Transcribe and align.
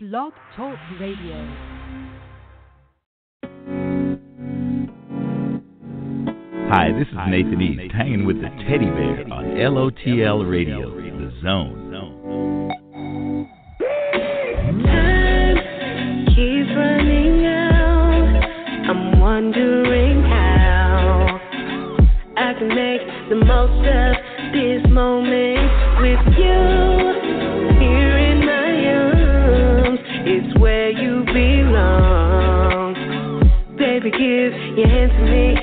Blog 0.00 0.32
Talk 0.54 0.78
Radio. 1.00 1.34
Hi, 6.70 6.92
this 6.96 7.08
is 7.08 7.18
Nathan 7.28 7.60
East, 7.60 7.92
hanging 7.92 8.24
with 8.24 8.36
the 8.36 8.48
Teddy 8.68 8.86
Bear 8.86 9.26
on 9.32 9.56
LOTL 9.56 10.48
Radio, 10.48 10.88
The 10.94 11.32
Zone. 11.42 11.90
Time 14.86 16.26
keeps 16.26 16.70
running 16.76 17.46
out. 17.46 18.88
I'm 18.88 19.18
wondering 19.18 20.22
how 20.22 21.40
I 22.36 22.54
can 22.56 22.68
make 22.68 23.02
the 23.30 23.44
most 23.44 23.84
of 23.84 24.14
this 24.52 24.88
moment 24.92 25.57
Hand 34.52 35.12
to 35.12 35.24
me. 35.24 35.57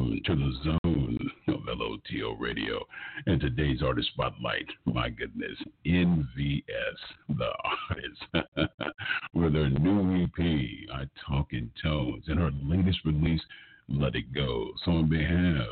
Welcome 0.00 0.20
to 0.24 0.34
the 0.34 0.52
zone 0.64 1.30
of 1.48 1.60
LOTL 1.66 2.40
Radio. 2.40 2.86
And 3.26 3.38
today's 3.38 3.82
artist 3.82 4.08
spotlight, 4.14 4.66
my 4.86 5.10
goodness, 5.10 5.58
NVS, 5.86 6.62
the 7.28 7.50
artist, 7.90 8.48
with 9.34 9.52
her 9.52 9.68
new 9.68 10.24
EP, 10.24 10.90
I 10.94 11.04
Talk 11.28 11.52
in 11.52 11.70
Tones, 11.82 12.24
and 12.28 12.38
her 12.38 12.50
latest 12.62 13.00
release, 13.04 13.42
Let 13.90 14.14
It 14.14 14.32
Go. 14.32 14.70
So, 14.86 14.92
on 14.92 15.10
behalf 15.10 15.68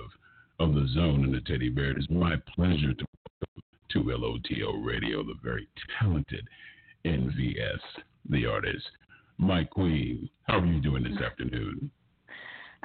of 0.60 0.74
the 0.74 0.86
zone 0.92 1.24
and 1.24 1.32
the 1.32 1.40
Teddy 1.40 1.70
Bear, 1.70 1.92
it 1.92 1.98
is 1.98 2.10
my 2.10 2.36
pleasure 2.54 2.92
to 2.92 3.06
welcome 3.40 3.62
to 3.92 3.98
LOTL 4.00 4.84
Radio, 4.84 5.22
the 5.22 5.38
very 5.42 5.66
talented 5.98 6.46
NVS, 7.06 7.80
the 8.28 8.44
artist. 8.44 8.90
My 9.38 9.64
queen, 9.64 10.28
how 10.42 10.58
are 10.58 10.66
you 10.66 10.82
doing 10.82 11.04
this 11.04 11.22
afternoon? 11.22 11.90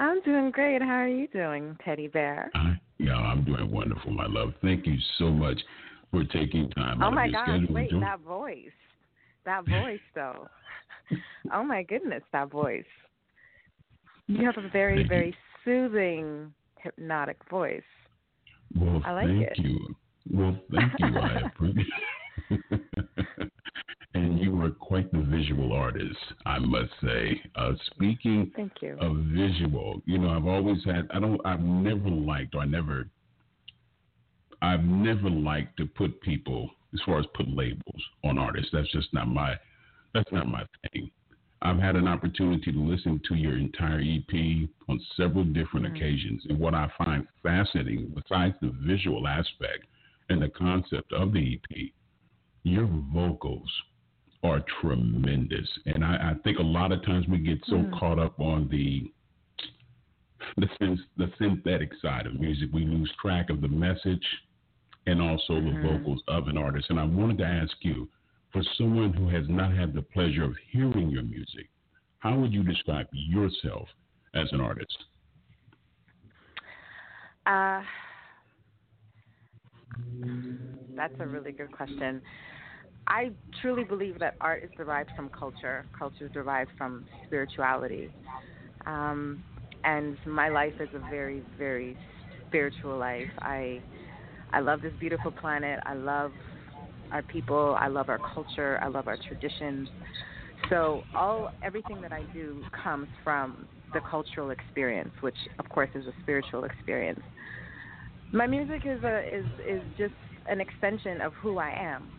I'm 0.03 0.21
doing 0.23 0.51
great. 0.51 0.81
How 0.81 0.95
are 0.95 1.07
you 1.07 1.27
doing, 1.29 1.77
Teddy 1.85 2.07
Bear? 2.07 2.51
I, 2.53 2.77
yeah, 2.97 3.15
I'm 3.15 3.45
doing 3.45 3.71
wonderful, 3.71 4.11
my 4.11 4.27
love. 4.27 4.53
Thank 4.61 4.85
you 4.85 4.97
so 5.17 5.29
much 5.29 5.59
for 6.11 6.25
taking 6.25 6.69
time 6.71 7.01
Oh 7.01 7.07
out 7.07 7.13
my 7.13 7.25
of 7.25 7.31
your 7.31 7.39
gosh, 7.45 7.47
schedule. 7.61 7.67
to 7.67 7.73
wait, 7.73 7.91
that 8.01 8.19
voice. 8.19 8.71
That 9.45 9.65
voice 9.65 9.99
though. 10.15 10.47
oh 11.53 11.63
my 11.63 11.83
goodness, 11.83 12.21
that 12.33 12.51
voice. 12.51 12.83
You 14.27 14.45
have 14.45 14.57
a 14.57 14.67
very, 14.69 14.97
Thank 14.97 15.05
you. 15.05 15.15
very 15.15 15.35
soothing, 15.63 16.53
hypnotic 16.79 17.37
voice. 17.49 17.81
Well, 18.77 19.01
I 19.05 19.11
like 19.13 19.27
thank 19.27 19.41
it. 19.51 19.57
you. 19.59 19.95
Well, 20.33 20.57
thank 20.69 20.93
you. 20.99 21.17
I 21.17 21.33
appreciate. 21.45 21.87
and 24.15 24.39
you 24.39 24.51
were 24.55 24.69
quite 24.69 25.11
the 25.11 25.21
visual 25.21 25.73
artist, 25.73 26.17
I 26.45 26.59
must 26.59 26.91
say. 27.01 27.41
Uh, 27.55 27.73
speaking 27.95 28.51
Thank 28.55 28.73
you. 28.81 28.97
of 28.99 29.17
visual, 29.17 30.01
you 30.05 30.17
know, 30.19 30.29
I've 30.29 30.45
always 30.45 30.83
had. 30.85 31.07
I 31.13 31.19
don't. 31.19 31.41
I've 31.45 31.61
never 31.61 32.09
liked, 32.09 32.55
or 32.55 32.61
I 32.61 32.65
never. 32.65 33.07
I've 34.61 34.83
never 34.83 35.29
liked 35.29 35.77
to 35.77 35.85
put 35.85 36.21
people, 36.21 36.69
as 36.93 37.01
far 37.05 37.19
as 37.19 37.25
put 37.33 37.47
labels 37.49 38.01
on 38.23 38.37
artists. 38.37 38.69
That's 38.71 38.91
just 38.91 39.13
not 39.13 39.27
my. 39.27 39.55
That's 40.13 40.31
not 40.31 40.47
my 40.47 40.63
thing. 40.91 41.09
I've 41.63 41.79
had 41.79 41.95
an 41.95 42.07
opportunity 42.07 42.71
to 42.71 42.77
listen 42.79 43.21
to 43.29 43.35
your 43.35 43.57
entire 43.57 43.99
EP 44.01 44.67
on 44.89 44.99
several 45.15 45.45
different 45.45 45.85
Mhm. 45.87 45.95
occasions, 45.95 46.45
and 46.49 46.59
what 46.59 46.75
I 46.75 46.87
find 46.97 47.25
fascinating, 47.41 48.09
besides 48.09 48.55
the 48.61 48.69
visual 48.85 49.27
aspect 49.27 49.85
and 50.29 50.41
the 50.41 50.49
concept 50.49 51.13
of 51.13 51.31
the 51.31 51.53
EP, 51.53 51.93
your 52.63 52.85
vocals 52.85 53.71
are 54.43 54.63
tremendous. 54.81 55.67
And 55.85 56.03
I, 56.03 56.31
I 56.31 56.33
think 56.43 56.59
a 56.59 56.63
lot 56.63 56.91
of 56.91 57.03
times 57.05 57.27
we 57.27 57.37
get 57.39 57.63
so 57.65 57.77
Mm. 57.77 57.91
caught 57.91 58.19
up 58.19 58.39
on 58.39 58.67
the 58.69 59.11
the 60.57 60.97
the 61.17 61.31
synthetic 61.37 61.93
side 62.01 62.27
of 62.27 62.39
music, 62.39 62.69
we 62.73 62.85
lose 62.85 63.11
track 63.21 63.49
of 63.49 63.61
the 63.61 63.67
message 63.67 64.25
and 65.07 65.21
also 65.21 65.55
the 65.55 65.71
Mhm. 65.71 65.81
vocals 65.81 66.21
of 66.27 66.47
an 66.47 66.57
artist. 66.57 66.89
And 66.89 66.99
I 66.99 67.05
wanted 67.05 67.37
to 67.39 67.45
ask 67.45 67.83
you, 67.83 68.09
for 68.51 68.61
someone 68.77 69.13
who 69.13 69.27
has 69.29 69.47
not 69.49 69.73
had 69.73 69.93
the 69.93 70.01
pleasure 70.01 70.43
of 70.43 70.55
hearing 70.57 71.09
your 71.09 71.23
music, 71.23 71.69
how 72.19 72.37
would 72.39 72.53
you 72.53 72.63
describe 72.63 73.07
yourself 73.11 73.89
as 74.33 74.51
an 74.53 74.61
artist? 74.61 75.05
Uh, 77.45 77.83
that's 80.95 81.19
a 81.19 81.27
really 81.27 81.51
good 81.51 81.71
question. 81.71 82.21
I 83.07 83.31
truly 83.61 83.83
believe 83.83 84.19
that 84.19 84.35
art 84.41 84.63
is 84.63 84.69
derived 84.77 85.09
from 85.15 85.29
culture. 85.37 85.85
Culture 85.97 86.25
is 86.25 86.31
derived 86.31 86.71
from 86.77 87.05
spirituality. 87.25 88.09
Um, 88.85 89.43
and 89.83 90.17
my 90.25 90.49
life 90.49 90.73
is 90.79 90.89
a 90.93 91.09
very, 91.09 91.43
very 91.57 91.97
spiritual 92.47 92.97
life. 92.97 93.27
I, 93.39 93.81
I 94.51 94.59
love 94.61 94.81
this 94.81 94.93
beautiful 94.99 95.31
planet. 95.31 95.79
I 95.85 95.93
love 95.93 96.31
our 97.11 97.23
people. 97.23 97.75
I 97.79 97.87
love 97.87 98.09
our 98.09 98.19
culture. 98.33 98.79
I 98.81 98.87
love 98.87 99.07
our 99.07 99.17
traditions. 99.27 99.89
So 100.69 101.01
all 101.15 101.49
everything 101.61 102.01
that 102.01 102.13
I 102.13 102.23
do 102.33 102.63
comes 102.83 103.07
from 103.23 103.67
the 103.93 104.01
cultural 104.09 104.51
experience, 104.51 105.11
which 105.21 105.35
of 105.59 105.67
course 105.69 105.89
is 105.93 106.05
a 106.05 106.13
spiritual 106.21 106.63
experience. 106.63 107.19
My 108.31 108.47
music 108.47 108.81
is 108.85 109.03
a 109.03 109.19
is 109.27 109.45
is 109.67 109.81
just 109.97 110.13
an 110.49 110.61
extension 110.61 111.21
of 111.21 111.33
who 111.41 111.57
I 111.57 111.71
am. 111.77 112.09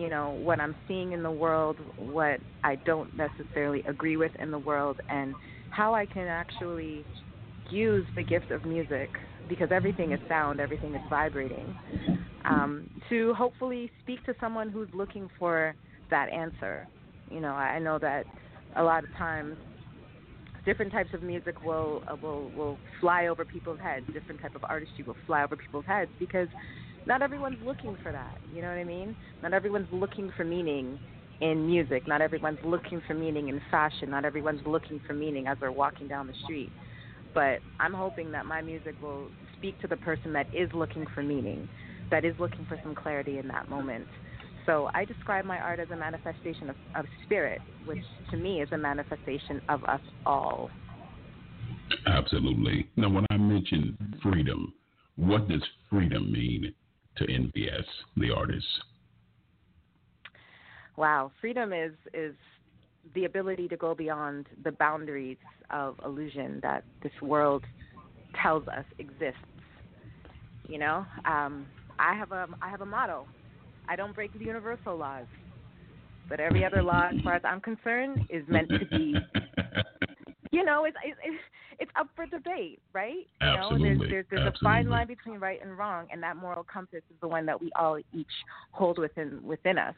You 0.00 0.08
know, 0.08 0.30
what 0.30 0.60
I'm 0.60 0.74
seeing 0.88 1.12
in 1.12 1.22
the 1.22 1.30
world, 1.30 1.76
what 1.96 2.40
I 2.64 2.76
don't 2.86 3.14
necessarily 3.14 3.82
agree 3.86 4.16
with 4.16 4.32
in 4.38 4.50
the 4.50 4.58
world 4.58 4.98
and 5.10 5.34
how 5.68 5.94
I 5.94 6.06
can 6.06 6.26
actually 6.26 7.04
use 7.70 8.06
the 8.16 8.22
gift 8.22 8.50
of 8.50 8.64
music 8.64 9.10
because 9.46 9.68
everything 9.70 10.12
is 10.12 10.20
sound, 10.26 10.58
everything 10.58 10.94
is 10.94 11.02
vibrating. 11.10 11.76
Um, 12.46 12.88
to 13.10 13.34
hopefully 13.34 13.90
speak 14.02 14.24
to 14.24 14.32
someone 14.40 14.70
who's 14.70 14.88
looking 14.94 15.28
for 15.38 15.76
that 16.10 16.32
answer. 16.32 16.88
You 17.30 17.40
know, 17.40 17.52
I 17.52 17.78
know 17.78 17.98
that 17.98 18.24
a 18.76 18.82
lot 18.82 19.04
of 19.04 19.10
times 19.18 19.58
different 20.64 20.92
types 20.92 21.10
of 21.12 21.22
music 21.22 21.62
will 21.62 22.02
uh, 22.10 22.16
will 22.22 22.50
will 22.52 22.80
fly 23.00 23.26
over 23.26 23.44
people's 23.44 23.80
heads. 23.80 24.06
Different 24.14 24.40
type 24.40 24.54
of 24.54 24.64
artistry 24.70 25.04
will 25.04 25.16
fly 25.26 25.44
over 25.44 25.56
people's 25.56 25.84
heads 25.86 26.10
because 26.18 26.48
not 27.06 27.22
everyone's 27.22 27.58
looking 27.64 27.96
for 28.02 28.12
that. 28.12 28.38
You 28.54 28.62
know 28.62 28.68
what 28.68 28.78
I 28.78 28.84
mean? 28.84 29.16
Not 29.42 29.52
everyone's 29.52 29.88
looking 29.92 30.32
for 30.36 30.44
meaning 30.44 30.98
in 31.40 31.66
music. 31.66 32.06
Not 32.06 32.20
everyone's 32.20 32.58
looking 32.64 33.02
for 33.06 33.14
meaning 33.14 33.48
in 33.48 33.60
fashion. 33.70 34.10
Not 34.10 34.24
everyone's 34.24 34.60
looking 34.66 35.00
for 35.06 35.14
meaning 35.14 35.46
as 35.46 35.56
they're 35.60 35.72
walking 35.72 36.08
down 36.08 36.26
the 36.26 36.34
street. 36.44 36.70
But 37.34 37.60
I'm 37.78 37.94
hoping 37.94 38.32
that 38.32 38.46
my 38.46 38.60
music 38.60 38.94
will 39.02 39.28
speak 39.56 39.80
to 39.80 39.86
the 39.86 39.96
person 39.96 40.32
that 40.32 40.46
is 40.54 40.68
looking 40.74 41.06
for 41.14 41.22
meaning, 41.22 41.68
that 42.10 42.24
is 42.24 42.34
looking 42.38 42.66
for 42.66 42.78
some 42.82 42.94
clarity 42.94 43.38
in 43.38 43.48
that 43.48 43.68
moment. 43.70 44.06
So 44.66 44.90
I 44.94 45.04
describe 45.04 45.44
my 45.44 45.58
art 45.58 45.80
as 45.80 45.88
a 45.90 45.96
manifestation 45.96 46.70
of, 46.70 46.76
of 46.94 47.06
spirit, 47.24 47.60
which 47.86 48.04
to 48.30 48.36
me 48.36 48.60
is 48.60 48.68
a 48.72 48.78
manifestation 48.78 49.60
of 49.68 49.82
us 49.84 50.00
all. 50.26 50.70
Absolutely. 52.06 52.88
Now, 52.96 53.08
when 53.08 53.26
I 53.30 53.36
mention 53.36 53.96
freedom, 54.22 54.72
what 55.16 55.48
does 55.48 55.62
freedom 55.88 56.30
mean 56.30 56.72
to 57.16 57.24
NVS, 57.26 57.84
the 58.16 58.30
artist? 58.30 58.66
Wow, 60.96 61.32
freedom 61.40 61.72
is 61.72 61.92
is 62.12 62.34
the 63.14 63.24
ability 63.24 63.68
to 63.68 63.76
go 63.76 63.94
beyond 63.94 64.46
the 64.64 64.72
boundaries 64.72 65.38
of 65.70 65.94
illusion 66.04 66.60
that 66.62 66.84
this 67.02 67.12
world 67.22 67.64
tells 68.42 68.66
us 68.68 68.84
exists. 68.98 69.38
You 70.68 70.78
know, 70.78 71.06
um, 71.24 71.66
I 71.98 72.14
have 72.14 72.32
a 72.32 72.46
I 72.60 72.68
have 72.68 72.80
a 72.80 72.86
motto. 72.86 73.26
I 73.88 73.96
don't 73.96 74.14
break 74.14 74.32
the 74.32 74.44
universal 74.44 74.96
laws, 74.96 75.26
but 76.28 76.38
every 76.38 76.64
other 76.64 76.82
law, 76.82 77.08
as 77.12 77.20
far 77.24 77.34
as 77.34 77.42
I'm 77.44 77.60
concerned, 77.60 78.24
is 78.28 78.44
meant 78.46 78.68
to 78.68 78.86
be 78.86 79.16
you 80.50 80.64
know, 80.64 80.84
it's 80.84 80.96
it's 81.04 81.38
it's 81.78 81.90
up 81.98 82.08
for 82.16 82.26
debate, 82.26 82.80
right? 82.92 83.26
Absolutely. 83.40 83.88
You 83.88 83.94
know, 83.94 83.98
there's 83.98 84.10
there's, 84.10 84.26
there's 84.30 84.46
Absolutely. 84.46 84.58
a 84.60 84.64
fine 84.64 84.90
line 84.90 85.06
between 85.06 85.38
right 85.38 85.60
and 85.62 85.76
wrong, 85.78 86.06
and 86.12 86.22
that 86.22 86.36
moral 86.36 86.64
compass 86.64 87.02
is 87.10 87.16
the 87.20 87.28
one 87.28 87.46
that 87.46 87.60
we 87.60 87.70
all 87.78 87.98
each 88.12 88.26
hold 88.72 88.98
within 88.98 89.40
within 89.42 89.78
us. 89.78 89.94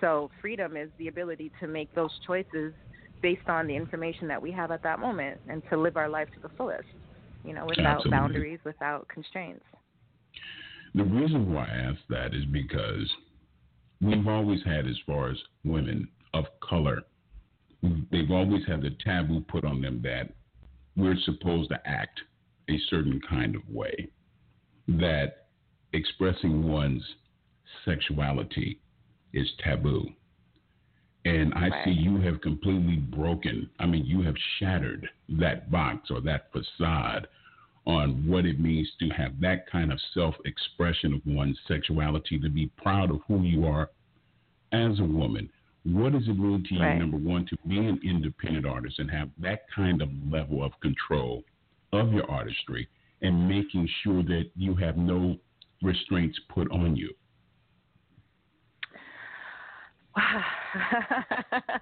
So 0.00 0.30
freedom 0.40 0.76
is 0.76 0.90
the 0.98 1.08
ability 1.08 1.52
to 1.60 1.66
make 1.66 1.92
those 1.94 2.10
choices 2.26 2.72
based 3.20 3.48
on 3.48 3.66
the 3.66 3.74
information 3.74 4.28
that 4.28 4.40
we 4.40 4.52
have 4.52 4.70
at 4.70 4.82
that 4.82 5.00
moment, 5.00 5.40
and 5.48 5.62
to 5.70 5.76
live 5.76 5.96
our 5.96 6.08
life 6.08 6.28
to 6.34 6.40
the 6.40 6.50
fullest. 6.56 6.84
You 7.44 7.54
know, 7.54 7.66
without 7.66 7.98
Absolutely. 7.98 8.10
boundaries, 8.10 8.60
without 8.64 9.06
constraints. 9.08 9.64
The 10.94 11.04
reason 11.04 11.52
why 11.52 11.64
I 11.64 11.76
ask 11.76 12.00
that 12.10 12.34
is 12.34 12.44
because 12.46 13.08
we've 14.00 14.26
always 14.26 14.60
had, 14.64 14.86
as 14.86 14.96
far 15.06 15.30
as 15.30 15.36
women 15.64 16.08
of 16.34 16.46
color, 16.68 17.02
they've 17.82 18.30
always 18.30 18.64
had 18.66 18.82
the 18.82 18.90
taboo 19.04 19.40
put 19.48 19.64
on 19.64 19.80
them 19.80 20.00
that 20.02 20.32
we're 20.96 21.16
supposed 21.24 21.70
to 21.70 21.80
act 21.88 22.20
a 22.68 22.78
certain 22.90 23.20
kind 23.28 23.54
of 23.54 23.62
way, 23.70 24.08
that 24.88 25.46
expressing 25.92 26.68
one's 26.68 27.04
sexuality 27.84 28.78
is 29.32 29.48
taboo. 29.62 30.10
And 31.24 31.52
I 31.54 31.68
Right. 31.68 31.84
see 31.84 31.90
you 31.92 32.18
have 32.18 32.40
completely 32.40 32.96
broken, 32.96 33.68
I 33.78 33.86
mean, 33.86 34.06
you 34.06 34.22
have 34.22 34.36
shattered 34.58 35.08
that 35.30 35.70
box 35.70 36.10
or 36.10 36.20
that 36.22 36.50
facade 36.52 37.28
on 37.86 38.26
what 38.26 38.44
it 38.44 38.60
means 38.60 38.90
to 38.98 39.08
have 39.10 39.38
that 39.40 39.66
kind 39.66 39.92
of 39.92 40.00
self 40.12 40.36
expression 40.44 41.14
of 41.14 41.26
one's 41.26 41.58
sexuality, 41.66 42.38
to 42.38 42.48
be 42.48 42.66
proud 42.76 43.10
of 43.10 43.22
who 43.26 43.42
you 43.42 43.66
are 43.66 43.90
as 44.72 44.98
a 45.00 45.04
woman. 45.04 45.50
What 45.92 46.12
does 46.12 46.28
it 46.28 46.38
mean 46.38 46.62
to 46.68 46.74
you, 46.74 46.80
Right. 46.80 46.98
number 46.98 47.16
one, 47.16 47.46
to 47.46 47.56
be 47.66 47.78
an 47.78 47.98
independent 48.04 48.66
artist 48.66 48.98
and 48.98 49.10
have 49.10 49.30
that 49.38 49.70
kind 49.74 50.02
of 50.02 50.10
level 50.30 50.62
of 50.62 50.78
control 50.80 51.44
of 51.92 52.12
your 52.12 52.30
artistry 52.30 52.86
and 53.22 53.48
making 53.48 53.88
sure 54.02 54.22
that 54.24 54.50
you 54.54 54.74
have 54.74 54.98
no 54.98 55.38
restraints 55.82 56.38
put 56.50 56.70
on 56.70 56.94
you? 56.94 57.14
Wow. 60.14 60.44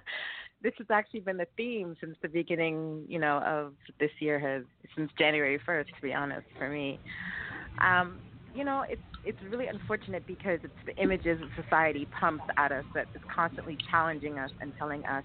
this 0.61 0.73
has 0.77 0.87
actually 0.89 1.19
been 1.19 1.37
the 1.37 1.47
theme 1.57 1.95
since 1.99 2.15
the 2.21 2.29
beginning, 2.29 3.03
you 3.09 3.19
know, 3.19 3.39
of 3.39 3.73
this 3.99 4.11
year 4.19 4.39
has 4.39 4.63
since 4.95 5.11
January 5.17 5.59
1st, 5.67 5.87
to 5.87 6.01
be 6.01 6.13
honest, 6.13 6.47
for 6.57 6.69
me. 6.69 6.97
Um, 7.81 8.19
you 8.55 8.63
know, 8.63 8.85
it's 8.89 9.01
it's 9.27 9.37
really 9.49 9.67
unfortunate 9.67 10.25
because 10.25 10.59
it's 10.63 10.73
the 10.85 10.95
images 11.01 11.39
that 11.41 11.63
society 11.63 12.07
pumps 12.17 12.45
at 12.55 12.71
us 12.71 12.85
that 12.93 13.07
is 13.13 13.21
constantly 13.33 13.77
challenging 13.91 14.39
us 14.39 14.49
and 14.61 14.71
telling 14.77 15.05
us 15.05 15.23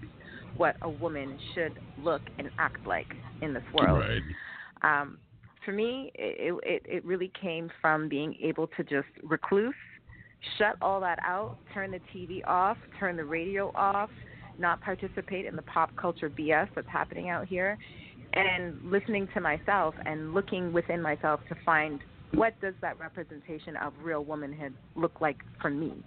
what 0.57 0.75
a 0.81 0.89
woman 0.89 1.39
should 1.55 1.79
look 1.97 2.21
and 2.37 2.49
act 2.59 2.85
like 2.85 3.07
in 3.41 3.53
this 3.53 3.63
world. 3.73 4.01
Right. 4.01 5.01
Um, 5.01 5.17
for 5.63 5.71
me, 5.71 6.11
it, 6.15 6.53
it 6.63 6.83
it 6.85 7.05
really 7.05 7.31
came 7.41 7.71
from 7.81 8.09
being 8.09 8.35
able 8.43 8.67
to 8.67 8.83
just 8.83 9.07
recluse, 9.23 9.73
shut 10.57 10.75
all 10.81 10.99
that 10.99 11.19
out, 11.25 11.55
turn 11.73 11.91
the 11.91 12.01
TV 12.13 12.45
off, 12.45 12.77
turn 12.99 13.15
the 13.15 13.23
radio 13.23 13.71
off, 13.73 14.09
not 14.59 14.81
participate 14.81 15.45
in 15.45 15.55
the 15.55 15.61
pop 15.61 15.95
culture 15.95 16.29
BS 16.29 16.67
that's 16.75 16.89
happening 16.89 17.29
out 17.29 17.47
here, 17.47 17.77
and 18.33 18.77
listening 18.83 19.29
to 19.33 19.39
myself 19.39 19.95
and 20.05 20.33
looking 20.33 20.73
within 20.73 21.01
myself 21.01 21.39
to 21.47 21.55
find 21.65 22.01
what 22.35 22.59
does 22.61 22.73
that 22.81 22.99
representation 22.99 23.75
of 23.77 23.93
real 24.01 24.23
womanhood 24.23 24.75
look 24.95 25.21
like 25.21 25.37
for 25.61 25.69
me. 25.69 26.03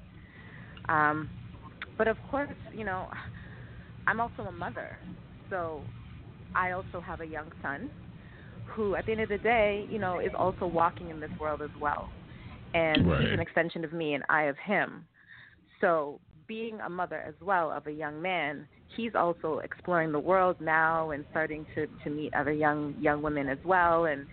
Um, 0.89 1.31
but 1.99 2.09
of 2.09 2.17
course, 2.31 2.49
you 2.73 2.85
know, 2.85 3.09
I'm 4.07 4.21
also 4.21 4.43
a 4.43 4.53
mother, 4.53 4.99
so 5.51 5.87
I 6.55 6.73
also 6.73 7.01
have 7.01 7.21
a 7.21 7.27
young 7.27 7.51
son 7.63 7.91
who, 8.65 8.95
at 8.97 9.07
the 9.07 9.13
end 9.13 9.21
of 9.21 9.29
the 9.29 9.39
day, 9.39 9.87
you 9.89 9.99
know, 9.99 10.21
is 10.21 10.33
also 10.39 10.67
walking 10.67 11.11
in 11.11 11.21
this 11.21 11.31
world 11.39 11.63
as 11.63 11.71
well. 11.79 12.13
And 12.75 13.07
Right. 13.07 13.21
he's 13.21 13.33
an 13.33 13.41
extension 13.41 13.85
of 13.85 13.93
me, 13.93 14.15
and 14.15 14.25
I 14.29 14.45
of 14.45 14.57
him. 14.59 15.07
So, 15.81 16.21
being 16.49 16.81
a 16.81 16.89
mother 16.89 17.21
as 17.27 17.35
well 17.41 17.71
of 17.71 17.87
a 17.87 17.93
young 17.93 18.21
man, 18.21 18.69
he's 18.97 19.15
also 19.15 19.59
exploring 19.59 20.13
the 20.13 20.19
world 20.19 20.57
now 20.61 21.11
and 21.11 21.25
starting 21.31 21.67
to 21.75 21.87
to 22.05 22.11
meet 22.11 22.33
other 22.35 22.53
young 22.53 22.95
young 22.99 23.23
women 23.23 23.49
as 23.49 23.59
well. 23.65 24.07
And 24.07 24.27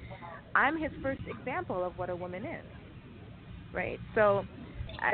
I'm 0.56 0.82
his 0.82 0.92
first 1.02 1.22
example 1.28 1.84
of 1.84 1.98
what 1.98 2.10
a 2.10 2.16
woman 2.16 2.44
is. 2.44 2.66
Right. 3.74 4.00
So, 4.14 4.46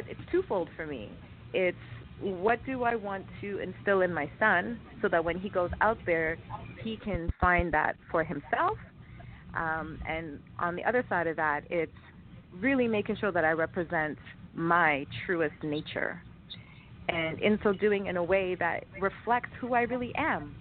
it's 0.07 0.19
twofold 0.31 0.69
for 0.75 0.86
me. 0.86 1.09
It's 1.53 1.77
what 2.19 2.59
do 2.65 2.83
I 2.83 2.95
want 2.95 3.25
to 3.41 3.59
instill 3.59 4.01
in 4.01 4.13
my 4.13 4.30
son 4.39 4.80
so 5.01 5.07
that 5.09 5.24
when 5.24 5.39
he 5.39 5.50
goes 5.50 5.69
out 5.81 5.97
there, 6.06 6.38
he 6.83 6.97
can 6.97 7.31
find 7.39 7.74
that 7.74 7.95
for 8.12 8.24
himself. 8.24 8.77
Um, 9.57 9.97
and 10.07 10.39
on 10.59 10.75
the 10.75 10.83
other 10.83 11.06
side 11.09 11.27
of 11.27 11.36
that, 11.38 11.62
it's 11.69 11.92
really 12.59 12.88
making 12.88 13.18
sure 13.18 13.31
that 13.31 13.45
I 13.45 13.51
represent 13.51 14.18
my 14.53 15.06
truest 15.25 15.56
nature. 15.63 16.21
And 17.07 17.39
in 17.39 17.57
so 17.63 17.74
doing, 17.74 18.07
in 18.07 18.18
a 18.18 18.24
way 18.24 18.56
that 18.59 18.83
reflects 19.01 19.50
who 19.59 19.74
I 19.74 19.81
really 19.81 20.13
am. 20.15 20.56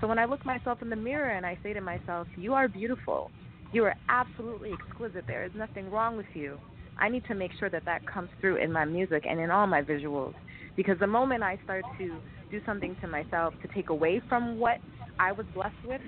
So 0.00 0.06
when 0.08 0.18
I 0.18 0.24
look 0.24 0.44
myself 0.44 0.82
in 0.82 0.90
the 0.90 0.96
mirror 0.96 1.30
and 1.30 1.44
I 1.46 1.58
say 1.62 1.72
to 1.72 1.80
myself, 1.80 2.26
You 2.36 2.54
are 2.54 2.68
beautiful. 2.68 3.30
You 3.72 3.84
are 3.84 3.94
absolutely 4.08 4.72
exquisite. 4.72 5.24
There 5.26 5.44
is 5.44 5.52
nothing 5.54 5.90
wrong 5.90 6.16
with 6.16 6.26
you. 6.34 6.58
I 6.98 7.08
need 7.08 7.24
to 7.26 7.34
make 7.34 7.50
sure 7.60 7.68
that 7.70 7.84
that 7.84 8.06
comes 8.06 8.30
through 8.40 8.56
in 8.56 8.72
my 8.72 8.84
music 8.84 9.24
and 9.28 9.38
in 9.38 9.50
all 9.50 9.66
my 9.66 9.82
visuals. 9.82 10.34
Because 10.76 10.98
the 10.98 11.06
moment 11.06 11.42
I 11.42 11.58
start 11.64 11.84
to 11.98 12.16
do 12.50 12.60
something 12.64 12.96
to 13.02 13.06
myself 13.06 13.52
to 13.62 13.68
take 13.74 13.90
away 13.90 14.22
from 14.28 14.58
what 14.58 14.78
I 15.18 15.32
was 15.32 15.46
blessed 15.54 15.74
with, 15.84 16.00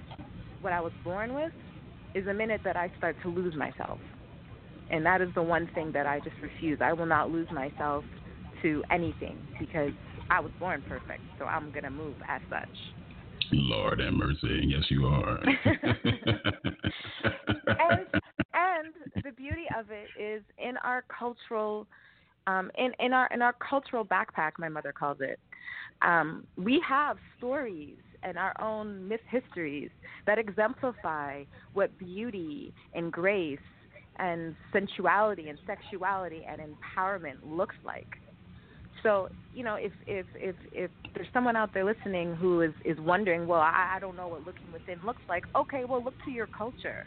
what 0.62 0.72
I 0.72 0.80
was 0.80 0.92
born 1.04 1.34
with, 1.34 1.52
is 2.14 2.24
the 2.24 2.34
minute 2.34 2.62
that 2.64 2.76
I 2.76 2.90
start 2.96 3.16
to 3.22 3.28
lose 3.28 3.54
myself. 3.54 3.98
And 4.90 5.04
that 5.06 5.20
is 5.20 5.28
the 5.34 5.42
one 5.42 5.68
thing 5.74 5.92
that 5.92 6.06
I 6.06 6.18
just 6.20 6.36
refuse. 6.42 6.78
I 6.80 6.92
will 6.92 7.06
not 7.06 7.30
lose 7.30 7.46
myself 7.52 8.04
to 8.62 8.82
anything 8.90 9.38
because 9.58 9.92
I 10.30 10.40
was 10.40 10.50
born 10.58 10.82
perfect. 10.88 11.22
So 11.38 11.44
I'm 11.44 11.70
going 11.70 11.84
to 11.84 11.90
move 11.90 12.16
as 12.28 12.40
such. 12.48 12.99
Lord 13.56 14.00
have 14.00 14.12
mercy. 14.12 14.64
Yes, 14.66 14.84
you 14.90 15.06
are. 15.06 15.38
and 17.80 18.06
and 18.54 18.94
the 19.24 19.32
beauty 19.32 19.64
of 19.78 19.86
it 19.90 20.08
is 20.20 20.42
in 20.58 20.76
our 20.78 21.04
cultural 21.16 21.86
um 22.46 22.70
in 22.76 22.92
in 22.98 23.12
our 23.12 23.28
in 23.32 23.42
our 23.42 23.54
cultural 23.68 24.04
backpack 24.04 24.52
my 24.58 24.68
mother 24.68 24.92
calls 24.92 25.18
it 25.20 25.38
um 26.02 26.46
we 26.56 26.82
have 26.86 27.16
stories 27.36 27.98
and 28.22 28.38
our 28.38 28.54
own 28.60 29.06
myth 29.08 29.20
histories 29.30 29.90
that 30.26 30.38
exemplify 30.38 31.42
what 31.72 31.96
beauty 31.98 32.72
and 32.94 33.12
grace 33.12 33.58
and 34.18 34.54
sensuality 34.72 35.48
and 35.48 35.58
sexuality 35.66 36.44
and 36.48 36.60
empowerment 36.60 37.36
looks 37.42 37.76
like 37.84 38.08
so 39.02 39.28
you 39.54 39.64
know 39.64 39.74
if 39.74 39.92
if 40.06 40.26
if 40.34 40.56
if 40.72 40.90
there's 41.14 41.28
someone 41.32 41.56
out 41.56 41.72
there 41.74 41.84
listening 41.84 42.34
who 42.36 42.60
is 42.60 42.72
is 42.84 42.98
wondering 43.00 43.46
well 43.46 43.60
i, 43.60 43.94
I 43.96 44.00
don't 44.00 44.16
know 44.16 44.28
what 44.28 44.46
looking 44.46 44.70
within 44.72 44.98
looks 45.04 45.22
like 45.28 45.44
okay 45.56 45.84
well 45.84 46.02
look 46.02 46.14
to 46.24 46.30
your 46.30 46.46
culture 46.46 47.06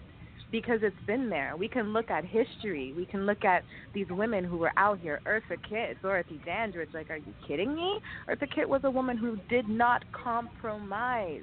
because 0.53 0.81
it's 0.83 0.95
been 1.07 1.29
there. 1.29 1.57
We 1.57 1.67
can 1.67 1.93
look 1.93 2.11
at 2.11 2.23
history. 2.23 2.93
We 2.95 3.07
can 3.07 3.25
look 3.25 3.43
at 3.43 3.63
these 3.95 4.05
women 4.11 4.43
who 4.45 4.57
were 4.57 4.71
out 4.77 4.99
here. 4.99 5.19
Eartha 5.25 5.57
Kitt, 5.67 5.99
Dorothy 6.03 6.39
Dandridge. 6.45 6.89
Like, 6.93 7.09
are 7.09 7.17
you 7.17 7.33
kidding 7.47 7.73
me? 7.75 7.99
Eartha 8.29 8.47
Kitt 8.53 8.69
was 8.69 8.81
a 8.83 8.91
woman 8.91 9.17
who 9.17 9.37
did 9.49 9.67
not 9.67 10.03
compromise. 10.13 11.41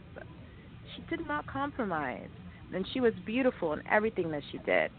She 0.95 1.03
did 1.15 1.27
not 1.27 1.45
compromise, 1.49 2.29
and 2.73 2.87
she 2.93 3.01
was 3.01 3.13
beautiful 3.27 3.73
in 3.73 3.83
everything 3.91 4.31
that 4.31 4.43
she 4.53 4.59
did. 4.59 4.93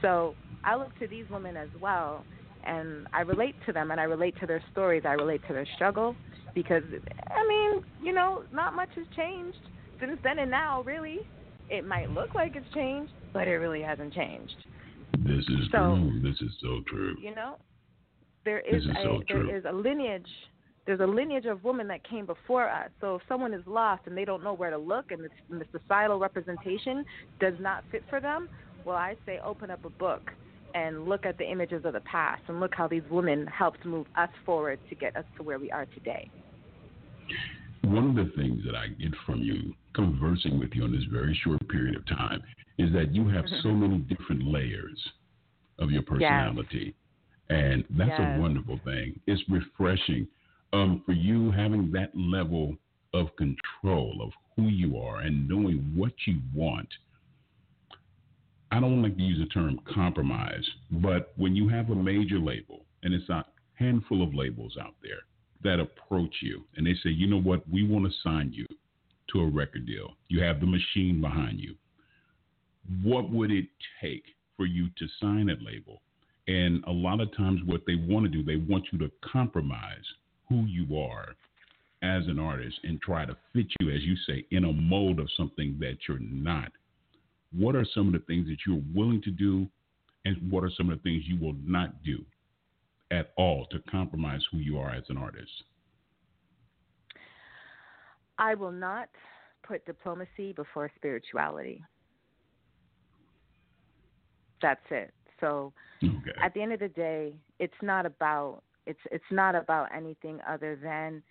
So 0.00 0.34
I 0.64 0.74
look 0.76 0.98
to 1.00 1.06
these 1.06 1.26
women 1.30 1.54
as 1.54 1.68
well, 1.78 2.24
and 2.64 3.06
I 3.12 3.20
relate 3.22 3.54
to 3.66 3.72
them, 3.72 3.90
and 3.90 4.00
I 4.00 4.04
relate 4.04 4.34
to 4.40 4.46
their 4.46 4.62
stories. 4.72 5.02
I 5.04 5.12
relate 5.12 5.40
to 5.48 5.52
their 5.52 5.66
struggle 5.76 6.14
because, 6.54 6.82
I 7.30 7.46
mean, 7.46 7.84
you 8.02 8.12
know, 8.12 8.44
not 8.52 8.74
much 8.74 8.90
has 8.96 9.06
changed 9.16 9.58
since 10.00 10.18
then 10.22 10.38
and 10.38 10.50
now, 10.50 10.82
really. 10.82 11.20
It 11.70 11.86
might 11.86 12.10
look 12.10 12.34
like 12.34 12.54
it's 12.56 12.66
changed, 12.74 13.12
but 13.32 13.48
it 13.48 13.56
really 13.56 13.82
hasn't 13.82 14.12
changed. 14.12 14.54
this 15.18 15.44
is 15.48 15.70
So- 15.70 15.96
true. 15.96 16.20
This 16.22 16.40
is 16.40 16.50
so 16.60 16.80
true. 16.86 17.16
You 17.20 17.34
know, 17.34 17.56
there 18.44 18.60
is, 18.60 18.82
is 18.82 18.90
a 18.90 18.94
so 19.02 19.22
there 19.28 19.56
is 19.56 19.64
a 19.64 19.72
lineage. 19.72 20.28
There's 20.84 21.00
a 21.00 21.06
lineage 21.06 21.46
of 21.46 21.62
women 21.62 21.86
that 21.88 22.02
came 22.02 22.26
before 22.26 22.68
us. 22.68 22.90
So 23.00 23.16
if 23.16 23.22
someone 23.28 23.54
is 23.54 23.64
lost 23.66 24.02
and 24.06 24.16
they 24.16 24.24
don't 24.24 24.42
know 24.42 24.52
where 24.52 24.70
to 24.70 24.78
look, 24.78 25.12
and 25.12 25.22
the, 25.22 25.28
and 25.50 25.60
the 25.60 25.66
societal 25.78 26.18
representation 26.18 27.04
does 27.38 27.54
not 27.60 27.84
fit 27.92 28.02
for 28.10 28.20
them, 28.20 28.48
well, 28.84 28.96
I 28.96 29.14
say 29.24 29.38
open 29.44 29.70
up 29.70 29.84
a 29.84 29.90
book 29.90 30.32
and 30.74 31.06
look 31.06 31.26
at 31.26 31.38
the 31.38 31.50
images 31.50 31.84
of 31.84 31.92
the 31.92 32.00
past 32.00 32.42
and 32.48 32.60
look 32.60 32.74
how 32.74 32.88
these 32.88 33.02
women 33.10 33.46
helped 33.46 33.84
move 33.84 34.06
us 34.16 34.30
forward 34.44 34.78
to 34.88 34.94
get 34.94 35.16
us 35.16 35.24
to 35.36 35.42
where 35.42 35.58
we 35.58 35.70
are 35.70 35.86
today. 35.86 36.30
One 37.82 38.10
of 38.10 38.14
the 38.14 38.32
things 38.36 38.62
that 38.64 38.76
I 38.76 38.88
get 38.88 39.12
from 39.26 39.42
you 39.42 39.74
conversing 39.94 40.58
with 40.58 40.70
you 40.72 40.84
in 40.84 40.92
this 40.92 41.04
very 41.10 41.38
short 41.42 41.66
period 41.68 41.96
of 41.96 42.06
time 42.06 42.42
is 42.78 42.92
that 42.92 43.14
you 43.14 43.28
have 43.28 43.44
so 43.62 43.70
many 43.70 43.98
different 43.98 44.44
layers 44.44 44.98
of 45.78 45.90
your 45.90 46.02
personality. 46.02 46.94
And 47.50 47.84
that's 47.90 48.18
a 48.18 48.38
wonderful 48.40 48.78
thing. 48.84 49.20
It's 49.26 49.42
refreshing 49.48 50.26
um, 50.72 51.02
for 51.04 51.12
you 51.12 51.50
having 51.50 51.90
that 51.92 52.10
level 52.14 52.76
of 53.12 53.28
control 53.36 54.18
of 54.22 54.30
who 54.56 54.68
you 54.68 54.98
are 54.98 55.20
and 55.20 55.48
knowing 55.48 55.92
what 55.94 56.12
you 56.26 56.38
want. 56.54 56.88
I 58.72 58.80
don't 58.80 59.02
like 59.02 59.16
to 59.18 59.22
use 59.22 59.38
the 59.38 59.52
term 59.52 59.78
compromise, 59.94 60.64
but 60.90 61.34
when 61.36 61.54
you 61.54 61.68
have 61.68 61.90
a 61.90 61.94
major 61.94 62.38
label, 62.38 62.86
and 63.02 63.12
it's 63.12 63.28
a 63.28 63.44
handful 63.74 64.22
of 64.22 64.34
labels 64.34 64.78
out 64.80 64.94
there 65.02 65.20
that 65.62 65.78
approach 65.78 66.34
you 66.40 66.64
and 66.76 66.86
they 66.86 66.94
say, 67.04 67.10
you 67.10 67.26
know 67.26 67.40
what, 67.40 67.68
we 67.68 67.86
want 67.86 68.06
to 68.06 68.12
sign 68.22 68.50
you 68.50 68.66
to 69.30 69.40
a 69.40 69.50
record 69.50 69.86
deal. 69.86 70.12
You 70.28 70.42
have 70.42 70.58
the 70.60 70.66
machine 70.66 71.20
behind 71.20 71.60
you. 71.60 71.74
What 73.02 73.30
would 73.30 73.50
it 73.50 73.66
take 74.00 74.24
for 74.56 74.64
you 74.64 74.88
to 74.98 75.06
sign 75.20 75.46
that 75.46 75.62
label? 75.62 76.00
And 76.48 76.82
a 76.86 76.90
lot 76.90 77.20
of 77.20 77.36
times, 77.36 77.60
what 77.66 77.82
they 77.86 77.94
want 77.94 78.24
to 78.24 78.30
do, 78.30 78.42
they 78.42 78.56
want 78.56 78.86
you 78.90 78.98
to 79.00 79.10
compromise 79.32 80.04
who 80.48 80.64
you 80.64 80.98
are 80.98 81.34
as 82.02 82.26
an 82.26 82.38
artist 82.38 82.80
and 82.82 83.00
try 83.00 83.24
to 83.26 83.36
fit 83.52 83.66
you, 83.80 83.90
as 83.90 84.02
you 84.02 84.16
say, 84.26 84.44
in 84.50 84.64
a 84.64 84.72
mold 84.72 85.20
of 85.20 85.28
something 85.36 85.76
that 85.78 85.98
you're 86.08 86.18
not. 86.18 86.72
What 87.56 87.76
are 87.76 87.86
some 87.94 88.06
of 88.08 88.12
the 88.12 88.20
things 88.20 88.48
that 88.48 88.58
you're 88.66 88.82
willing 88.94 89.20
to 89.22 89.30
do, 89.30 89.66
and 90.24 90.50
what 90.50 90.64
are 90.64 90.70
some 90.76 90.90
of 90.90 90.98
the 90.98 91.02
things 91.02 91.24
you 91.26 91.38
will 91.38 91.56
not 91.64 92.02
do 92.02 92.24
at 93.10 93.32
all 93.36 93.66
to 93.66 93.78
compromise 93.90 94.42
who 94.50 94.58
you 94.58 94.78
are 94.78 94.90
as 94.90 95.04
an 95.08 95.16
artist? 95.18 95.50
I 98.38 98.54
will 98.54 98.72
not 98.72 99.08
put 99.62 99.84
diplomacy 99.84 100.52
before 100.52 100.90
spirituality. 100.96 101.82
That's 104.60 104.80
it. 104.90 105.12
So 105.40 105.72
okay. 106.02 106.32
at 106.42 106.54
the 106.54 106.62
end 106.62 106.72
of 106.72 106.80
the 106.80 106.88
day, 106.88 107.34
it's 107.58 107.74
not 107.82 108.06
about 108.06 108.62
it's 108.86 109.00
it's 109.10 109.24
not 109.30 109.54
about 109.54 109.88
anything 109.94 110.40
other 110.48 110.78
than 110.82 111.22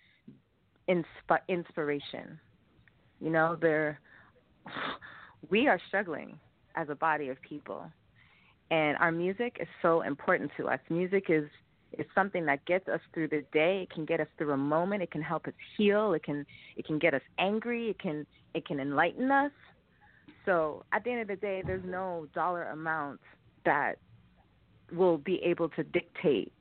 insp- 0.88 1.46
inspiration. 1.48 2.38
You 3.20 3.30
know, 3.30 3.56
there 3.60 4.00
we 5.50 5.68
are 5.68 5.80
struggling 5.88 6.38
as 6.76 6.88
a 6.88 6.94
body 6.94 7.28
of 7.28 7.40
people, 7.42 7.84
and 8.70 8.96
our 8.98 9.12
music 9.12 9.58
is 9.60 9.68
so 9.80 10.02
important 10.02 10.50
to 10.56 10.68
us. 10.68 10.80
Music 10.88 11.24
is 11.28 11.44
is 11.98 12.06
something 12.14 12.46
that 12.46 12.64
gets 12.64 12.88
us 12.88 13.00
through 13.12 13.28
the 13.28 13.44
day. 13.52 13.82
It 13.82 13.90
can 13.90 14.06
get 14.06 14.20
us 14.20 14.26
through 14.38 14.52
a 14.52 14.56
moment. 14.56 15.02
It 15.02 15.10
can 15.10 15.20
help 15.20 15.46
us 15.46 15.52
heal. 15.76 16.14
It 16.14 16.22
can 16.22 16.46
it 16.76 16.86
can 16.86 16.98
get 16.98 17.14
us 17.14 17.22
angry. 17.38 17.90
It 17.90 17.98
can 17.98 18.26
it 18.54 18.66
can 18.66 18.80
enlighten 18.80 19.30
us. 19.30 19.52
So 20.46 20.84
at 20.92 21.04
the 21.04 21.10
end 21.10 21.20
of 21.20 21.28
the 21.28 21.36
day, 21.36 21.62
there's 21.64 21.84
no 21.84 22.26
dollar 22.34 22.64
amount 22.64 23.20
that 23.64 23.98
will 24.92 25.18
be 25.18 25.36
able 25.42 25.68
to 25.70 25.84
dictate 25.84 26.52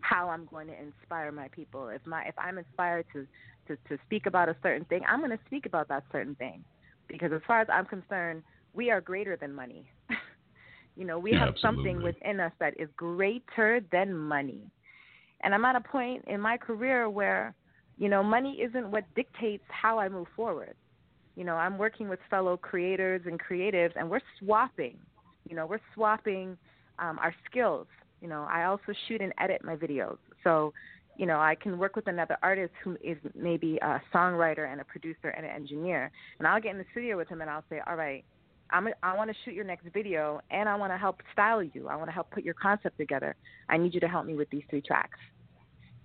how 0.00 0.28
I'm 0.28 0.46
going 0.50 0.68
to 0.68 0.74
inspire 0.80 1.32
my 1.32 1.48
people. 1.48 1.88
If 1.88 2.06
my 2.06 2.22
if 2.24 2.34
I'm 2.38 2.58
inspired 2.58 3.06
to 3.14 3.26
to, 3.68 3.76
to 3.88 4.02
speak 4.06 4.26
about 4.26 4.48
a 4.48 4.56
certain 4.62 4.84
thing, 4.86 5.02
I'm 5.08 5.20
going 5.20 5.30
to 5.30 5.40
speak 5.46 5.66
about 5.66 5.88
that 5.88 6.04
certain 6.10 6.34
thing. 6.36 6.64
Because 7.08 7.32
as 7.32 7.40
far 7.46 7.60
as 7.60 7.68
I'm 7.72 7.86
concerned, 7.86 8.42
we 8.74 8.90
are 8.90 9.00
greater 9.00 9.36
than 9.36 9.52
money. 9.54 9.86
you 10.96 11.04
know, 11.04 11.18
we 11.18 11.32
yeah, 11.32 11.40
have 11.40 11.48
absolutely. 11.54 11.84
something 11.92 12.02
within 12.02 12.40
us 12.40 12.52
that 12.60 12.78
is 12.78 12.88
greater 12.96 13.80
than 13.92 14.16
money. 14.16 14.70
And 15.42 15.54
I'm 15.54 15.64
at 15.64 15.76
a 15.76 15.80
point 15.80 16.24
in 16.26 16.40
my 16.40 16.56
career 16.56 17.08
where, 17.08 17.54
you 17.96 18.08
know, 18.08 18.22
money 18.22 18.58
isn't 18.60 18.90
what 18.90 19.04
dictates 19.14 19.64
how 19.68 19.98
I 19.98 20.08
move 20.08 20.26
forward. 20.34 20.74
You 21.36 21.44
know, 21.44 21.54
I'm 21.54 21.78
working 21.78 22.08
with 22.08 22.18
fellow 22.28 22.56
creators 22.56 23.22
and 23.26 23.40
creatives 23.40 23.92
and 23.96 24.10
we're 24.10 24.20
swapping. 24.40 24.98
You 25.48 25.54
know, 25.54 25.66
we're 25.66 25.80
swapping 25.94 26.58
um, 26.98 27.18
our 27.20 27.34
skills. 27.48 27.86
You 28.20 28.28
know, 28.28 28.46
I 28.50 28.64
also 28.64 28.92
shoot 29.06 29.20
and 29.20 29.32
edit 29.38 29.62
my 29.64 29.76
videos. 29.76 30.18
So, 30.42 30.72
you 31.18 31.26
know, 31.26 31.40
I 31.40 31.56
can 31.56 31.78
work 31.78 31.96
with 31.96 32.06
another 32.06 32.38
artist 32.42 32.72
who 32.82 32.96
is 33.02 33.18
maybe 33.34 33.76
a 33.82 34.00
songwriter 34.14 34.70
and 34.70 34.80
a 34.80 34.84
producer 34.84 35.28
and 35.28 35.44
an 35.44 35.50
engineer, 35.50 36.10
and 36.38 36.46
I'll 36.46 36.60
get 36.60 36.72
in 36.72 36.78
the 36.78 36.84
studio 36.92 37.16
with 37.16 37.28
him 37.28 37.40
and 37.40 37.50
I'll 37.50 37.64
say, 37.68 37.80
all 37.86 37.96
right, 37.96 38.24
I'm 38.70 38.86
a, 38.86 38.90
I 39.02 39.16
want 39.16 39.28
to 39.30 39.36
shoot 39.44 39.54
your 39.54 39.64
next 39.64 39.86
video 39.92 40.40
and 40.50 40.68
I 40.68 40.76
want 40.76 40.92
to 40.92 40.96
help 40.96 41.20
style 41.32 41.62
you. 41.62 41.88
I 41.88 41.96
want 41.96 42.08
to 42.08 42.12
help 42.12 42.30
put 42.30 42.44
your 42.44 42.54
concept 42.54 42.98
together. 42.98 43.34
I 43.68 43.78
need 43.78 43.94
you 43.94 44.00
to 44.00 44.08
help 44.08 44.26
me 44.26 44.34
with 44.34 44.48
these 44.50 44.62
three 44.70 44.82
tracks. 44.82 45.18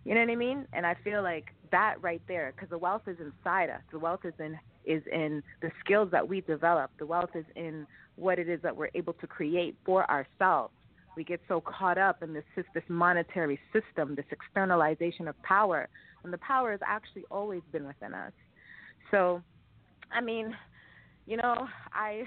You 0.03 0.15
know 0.15 0.21
what 0.21 0.31
I 0.31 0.35
mean? 0.35 0.65
And 0.73 0.85
I 0.85 0.95
feel 1.03 1.21
like 1.21 1.45
that 1.71 1.95
right 2.01 2.21
there, 2.27 2.51
because 2.55 2.69
the 2.69 2.77
wealth 2.77 3.03
is 3.07 3.17
inside 3.19 3.69
us. 3.69 3.81
The 3.91 3.99
wealth 3.99 4.21
is 4.25 4.33
in 4.39 4.57
is 4.85 5.01
in 5.11 5.41
the 5.61 5.71
skills 5.83 6.09
that 6.11 6.27
we 6.27 6.41
develop. 6.41 6.91
The 6.99 7.05
wealth 7.05 7.29
is 7.35 7.45
in 7.55 7.87
what 8.15 8.37
it 8.39 8.49
is 8.49 8.61
that 8.63 8.75
we're 8.75 8.89
able 8.95 9.13
to 9.13 9.27
create 9.27 9.77
for 9.85 10.09
ourselves 10.11 10.73
we 11.15 11.23
get 11.23 11.39
so 11.47 11.61
caught 11.61 11.97
up 11.97 12.23
in 12.23 12.33
this 12.33 12.43
this 12.73 12.83
monetary 12.87 13.59
system, 13.71 14.15
this 14.15 14.25
externalization 14.31 15.27
of 15.27 15.41
power, 15.43 15.87
and 16.23 16.33
the 16.33 16.37
power 16.39 16.71
has 16.71 16.79
actually 16.85 17.23
always 17.29 17.61
been 17.71 17.85
within 17.85 18.13
us. 18.13 18.31
So, 19.11 19.41
I 20.11 20.21
mean, 20.21 20.55
you 21.25 21.37
know, 21.37 21.67
I 21.93 22.23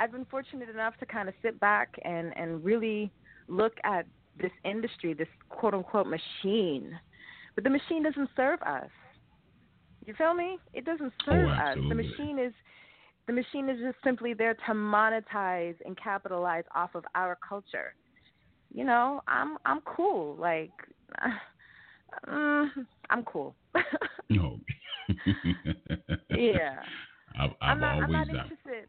I've 0.00 0.12
been 0.12 0.26
fortunate 0.26 0.68
enough 0.68 0.96
to 0.98 1.06
kind 1.06 1.28
of 1.28 1.34
sit 1.42 1.58
back 1.60 1.94
and 2.04 2.36
and 2.36 2.64
really 2.64 3.10
look 3.48 3.74
at 3.84 4.06
this 4.40 4.52
industry, 4.64 5.14
this 5.14 5.28
quote 5.48 5.74
unquote 5.74 6.06
machine, 6.06 6.98
but 7.54 7.64
the 7.64 7.70
machine 7.70 8.02
doesn't 8.02 8.30
serve 8.36 8.60
us. 8.62 8.90
You 10.06 10.14
feel 10.14 10.34
me? 10.34 10.58
It 10.74 10.84
doesn't 10.84 11.12
oh, 11.22 11.24
serve 11.30 11.48
oh, 11.48 11.52
us. 11.52 11.78
The 11.88 11.94
machine 11.94 12.38
is 12.38 12.52
the 13.26 13.32
machine 13.32 13.68
is 13.68 13.78
just 13.80 13.96
simply 14.04 14.34
there 14.34 14.54
to 14.54 14.72
monetize 14.72 15.76
and 15.84 15.96
capitalize 15.96 16.64
off 16.74 16.94
of 16.94 17.04
our 17.14 17.38
culture. 17.46 17.94
You 18.72 18.84
know, 18.84 19.22
I'm 19.26 19.56
I'm 19.64 19.80
cool. 19.82 20.36
Like, 20.36 20.72
uh, 21.22 21.28
I'm 23.10 23.24
cool. 23.24 23.54
no. 24.28 24.58
yeah. 26.30 26.76
I've, 27.38 27.50
I've 27.50 27.56
I'm 27.62 27.80
not, 27.80 27.94
always 27.94 28.04
I'm 28.04 28.12
not 28.12 28.28
uh, 28.28 28.42
interested. 28.42 28.88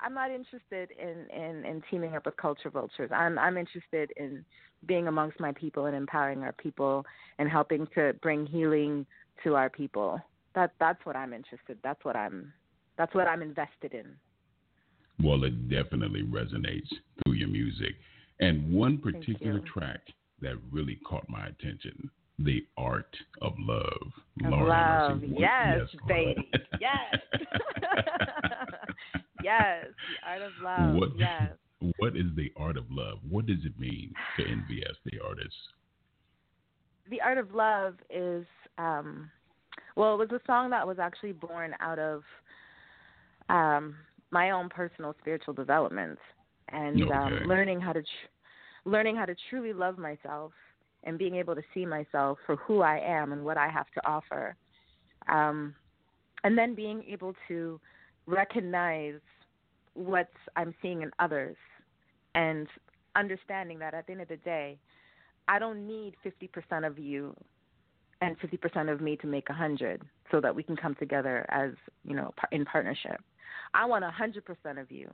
I'm 0.00 0.14
not 0.14 0.30
interested 0.30 0.90
in, 0.96 1.26
in, 1.36 1.64
in 1.64 1.82
teaming 1.90 2.14
up 2.14 2.26
with 2.26 2.36
culture 2.36 2.70
vultures. 2.70 3.10
I'm 3.12 3.38
I'm 3.38 3.56
interested 3.56 4.12
in 4.16 4.44
being 4.86 5.08
amongst 5.08 5.40
my 5.40 5.52
people 5.52 5.86
and 5.86 5.96
empowering 5.96 6.42
our 6.42 6.52
people 6.52 7.04
and 7.38 7.48
helping 7.48 7.86
to 7.94 8.14
bring 8.22 8.46
healing 8.46 9.06
to 9.42 9.56
our 9.56 9.68
people. 9.68 10.20
That 10.54 10.72
that's 10.78 11.04
what 11.04 11.16
I'm 11.16 11.32
interested. 11.32 11.78
That's 11.82 12.04
what 12.04 12.14
I'm 12.16 12.52
that's 12.98 13.14
what 13.14 13.26
I'm 13.28 13.40
invested 13.40 13.94
in. 13.94 14.06
Well, 15.24 15.44
it 15.44 15.68
definitely 15.68 16.22
resonates 16.22 16.88
through 17.24 17.34
your 17.34 17.48
music. 17.48 17.94
And 18.40 18.72
one 18.72 18.98
particular 18.98 19.60
track 19.72 20.00
that 20.42 20.54
really 20.70 20.98
caught 21.08 21.28
my 21.28 21.46
attention, 21.46 22.10
The 22.38 22.64
Art 22.76 23.16
of 23.42 23.54
Love. 23.58 24.12
Of 24.44 24.52
love. 24.52 25.22
Yes, 25.22 25.80
yes, 25.80 26.00
baby. 26.06 26.50
yes. 26.80 27.20
yes. 29.42 29.86
The 30.22 30.28
Art 30.28 30.42
of 30.42 30.52
Love. 30.62 30.94
What, 30.94 31.08
yes. 31.18 31.52
What 31.98 32.16
is 32.16 32.26
the 32.36 32.52
art 32.56 32.76
of 32.76 32.84
love? 32.90 33.18
What 33.28 33.46
does 33.46 33.64
it 33.64 33.78
mean 33.78 34.12
to 34.36 34.42
NVS, 34.42 34.96
the 35.04 35.20
artist? 35.24 35.54
The 37.08 37.20
Art 37.20 37.38
of 37.38 37.54
Love 37.54 37.94
is, 38.10 38.44
um, 38.78 39.30
well, 39.96 40.14
it 40.14 40.18
was 40.18 40.30
a 40.32 40.44
song 40.46 40.70
that 40.70 40.86
was 40.86 40.98
actually 40.98 41.32
born 41.32 41.74
out 41.80 41.98
of 41.98 42.22
um, 43.48 43.94
my 44.30 44.50
own 44.50 44.68
personal 44.68 45.14
spiritual 45.20 45.54
development 45.54 46.18
and 46.70 47.02
okay. 47.02 47.12
um, 47.12 47.48
learning 47.48 47.80
how 47.80 47.92
to 47.92 48.02
tr- 48.02 48.88
learning 48.88 49.16
how 49.16 49.24
to 49.24 49.34
truly 49.50 49.72
love 49.72 49.98
myself 49.98 50.52
and 51.04 51.18
being 51.18 51.36
able 51.36 51.54
to 51.54 51.62
see 51.74 51.86
myself 51.86 52.38
for 52.46 52.56
who 52.56 52.80
I 52.80 52.98
am 52.98 53.32
and 53.32 53.44
what 53.44 53.56
I 53.56 53.68
have 53.68 53.86
to 53.94 54.06
offer, 54.06 54.56
um, 55.28 55.74
and 56.44 56.56
then 56.56 56.74
being 56.74 57.04
able 57.08 57.34
to 57.48 57.80
recognize 58.26 59.20
what 59.94 60.28
I'm 60.56 60.74
seeing 60.82 61.02
in 61.02 61.10
others 61.18 61.56
and 62.34 62.66
understanding 63.16 63.78
that 63.80 63.94
at 63.94 64.06
the 64.06 64.12
end 64.12 64.22
of 64.22 64.28
the 64.28 64.36
day, 64.38 64.78
I 65.48 65.58
don't 65.58 65.86
need 65.86 66.14
50% 66.24 66.86
of 66.86 66.98
you 66.98 67.34
and 68.20 68.36
50% 68.40 68.92
of 68.92 69.00
me 69.00 69.16
to 69.16 69.26
make 69.26 69.48
100 69.48 70.02
so 70.30 70.40
that 70.40 70.54
we 70.54 70.62
can 70.62 70.76
come 70.76 70.94
together 70.96 71.46
as, 71.50 71.70
you 72.04 72.14
know, 72.14 72.34
in 72.52 72.64
partnership. 72.64 73.20
I 73.74 73.84
want 73.84 74.04
100% 74.04 74.80
of 74.80 74.90
you. 74.90 75.10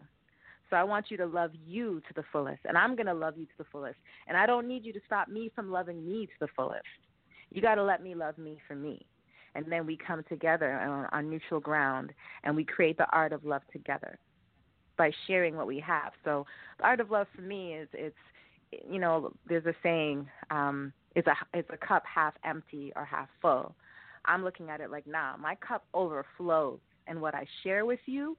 So 0.71 0.77
I 0.77 0.85
want 0.85 1.07
you 1.11 1.17
to 1.19 1.27
love 1.27 1.51
you 1.67 2.01
to 2.09 2.15
the 2.15 2.25
fullest, 2.33 2.61
and 2.65 2.79
I'm 2.79 2.97
going 2.97 3.07
to 3.07 3.15
love 3.15 3.37
you 3.37 3.45
to 3.45 3.53
the 3.59 3.67
fullest. 3.71 3.99
And 4.27 4.37
I 4.37 4.47
don't 4.47 4.67
need 4.67 4.85
you 4.85 4.93
to 4.95 5.01
stop 5.07 5.29
me 5.29 5.51
from 5.55 5.71
loving 5.71 6.07
me 6.07 6.27
to 6.27 6.33
the 6.41 6.49
fullest. 6.57 6.83
You 7.51 7.61
got 7.61 7.75
to 7.75 7.85
let 7.85 8.03
me 8.03 8.15
love 8.15 8.39
me 8.39 8.59
for 8.67 8.75
me. 8.75 9.05
And 9.55 9.71
then 9.71 9.87
we 9.87 9.97
come 9.97 10.25
together 10.29 10.73
on, 10.73 11.07
on 11.13 11.31
neutral 11.31 11.61
ground 11.61 12.13
and 12.43 12.57
we 12.57 12.65
create 12.65 12.97
the 12.97 13.07
art 13.13 13.33
of 13.33 13.45
love 13.45 13.63
together 13.73 14.19
by 14.97 15.13
sharing 15.29 15.55
what 15.55 15.69
we 15.69 15.79
have. 15.79 16.13
So 16.25 16.45
the 16.79 16.85
art 16.85 16.99
of 16.99 17.13
love 17.13 17.29
for 17.37 17.43
me 17.43 17.75
is 17.75 17.89
it's 17.93 18.17
you 18.89 18.99
know, 18.99 19.33
there's 19.49 19.67
a 19.67 19.75
saying, 19.83 20.29
um, 20.51 20.93
it's 21.15 21.27
a 21.27 21.35
it's 21.53 21.69
a 21.73 21.87
cup 21.87 22.03
half 22.13 22.35
empty 22.45 22.93
or 22.97 23.05
half 23.05 23.29
full. 23.41 23.75
I'm 24.27 24.43
looking 24.43 24.71
at 24.71 24.81
it 24.81 24.91
like, 24.91 25.07
nah, 25.07 25.37
my 25.37 25.55
cup 25.57 25.85
overflows 25.93 26.81
and 27.07 27.21
what 27.21 27.35
I 27.35 27.47
share 27.63 27.85
with 27.85 28.01
you 28.07 28.37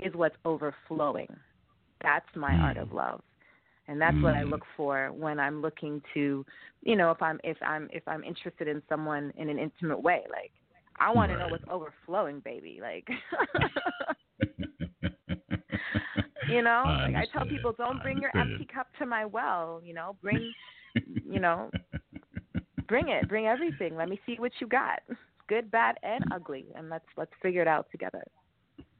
is 0.00 0.14
what's 0.14 0.36
overflowing. 0.44 1.28
That's 2.02 2.26
my 2.34 2.52
mm. 2.52 2.62
art 2.62 2.76
of 2.76 2.92
love. 2.92 3.22
And 3.88 4.00
that's 4.00 4.16
mm. 4.16 4.22
what 4.22 4.34
I 4.34 4.42
look 4.42 4.62
for 4.76 5.12
when 5.12 5.38
I'm 5.38 5.62
looking 5.62 6.02
to, 6.14 6.44
you 6.82 6.96
know, 6.96 7.10
if 7.10 7.22
I'm 7.22 7.38
if 7.44 7.56
I'm 7.62 7.88
if 7.92 8.02
I'm 8.06 8.24
interested 8.24 8.68
in 8.68 8.82
someone 8.88 9.32
in 9.36 9.48
an 9.48 9.58
intimate 9.58 10.02
way, 10.02 10.24
like 10.30 10.52
I 10.98 11.12
want 11.12 11.30
to 11.32 11.38
know 11.38 11.48
what's 11.48 11.64
overflowing, 11.70 12.40
baby. 12.40 12.80
Like, 12.82 13.06
you 16.48 16.62
know, 16.62 16.82
I 16.86 17.08
like 17.08 17.16
I 17.16 17.26
tell 17.32 17.46
people, 17.46 17.72
don't 17.76 17.98
I 17.98 18.02
bring 18.02 18.18
your 18.18 18.36
empty 18.36 18.66
cup 18.72 18.88
to 18.98 19.06
my 19.06 19.24
well. 19.24 19.80
You 19.84 19.94
know, 19.94 20.16
bring, 20.20 20.52
you 21.24 21.38
know, 21.38 21.70
bring 22.88 23.08
it, 23.08 23.28
bring 23.28 23.46
everything. 23.46 23.96
Let 23.96 24.08
me 24.08 24.20
see 24.26 24.36
what 24.38 24.52
you 24.60 24.66
got, 24.66 25.00
good, 25.48 25.70
bad, 25.70 25.96
and 26.02 26.24
ugly, 26.30 26.66
and 26.74 26.88
let's 26.88 27.06
let's 27.16 27.32
figure 27.42 27.62
it 27.62 27.68
out 27.68 27.86
together. 27.90 28.24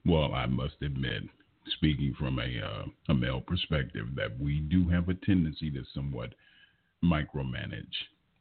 Well, 0.04 0.34
I 0.34 0.46
must 0.46 0.76
admit, 0.82 1.24
speaking 1.76 2.14
from 2.18 2.38
a 2.38 2.60
uh, 2.60 2.84
a 3.08 3.14
male 3.14 3.40
perspective, 3.40 4.06
that 4.16 4.38
we 4.38 4.60
do 4.60 4.88
have 4.88 5.08
a 5.08 5.14
tendency 5.14 5.70
to 5.70 5.82
somewhat 5.94 6.34
micromanage 7.04 7.94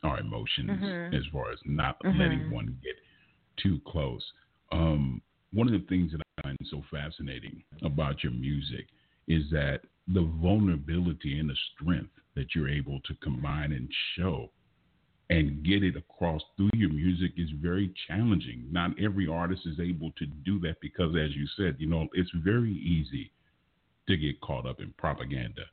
our 0.03 0.19
emotions 0.19 0.69
Mhm. 0.69 1.13
as 1.13 1.25
far 1.31 1.51
as 1.51 1.59
not 1.65 1.99
Mhm. 2.03 2.19
letting 2.19 2.51
one 2.51 2.77
get 2.83 2.95
too 3.57 3.79
close. 3.87 4.23
Um, 4.71 5.21
one 5.51 5.67
of 5.67 5.73
the 5.73 5.87
things 5.87 6.11
that 6.11 6.21
I 6.37 6.41
find 6.43 6.57
so 6.69 6.83
fascinating 6.91 7.63
about 7.81 8.23
your 8.23 8.33
music 8.33 8.87
is 9.27 9.49
that 9.51 9.81
the 10.07 10.21
vulnerability 10.41 11.39
and 11.39 11.49
the 11.49 11.55
strength 11.73 12.11
that 12.35 12.53
you're 12.53 12.69
able 12.69 12.99
to 13.01 13.15
combine 13.15 13.71
and 13.71 13.91
show 14.15 14.51
and 15.29 15.63
get 15.63 15.83
it 15.83 15.95
across 15.95 16.41
through 16.55 16.69
your 16.73 16.91
music 16.91 17.31
is 17.37 17.49
very 17.61 17.93
challenging. 18.07 18.67
Not 18.71 18.91
every 18.99 19.27
artist 19.27 19.65
is 19.65 19.79
able 19.79 20.11
to 20.11 20.25
do 20.25 20.59
that 20.59 20.79
because, 20.81 21.15
as 21.15 21.35
you 21.35 21.47
said, 21.57 21.75
you 21.79 21.87
know, 21.87 22.07
it's 22.13 22.29
very 22.43 22.73
easy 22.73 23.31
to 24.07 24.17
get 24.17 24.39
caught 24.41 24.67
up 24.67 24.79
in 24.79 24.93
propaganda. 24.97 25.63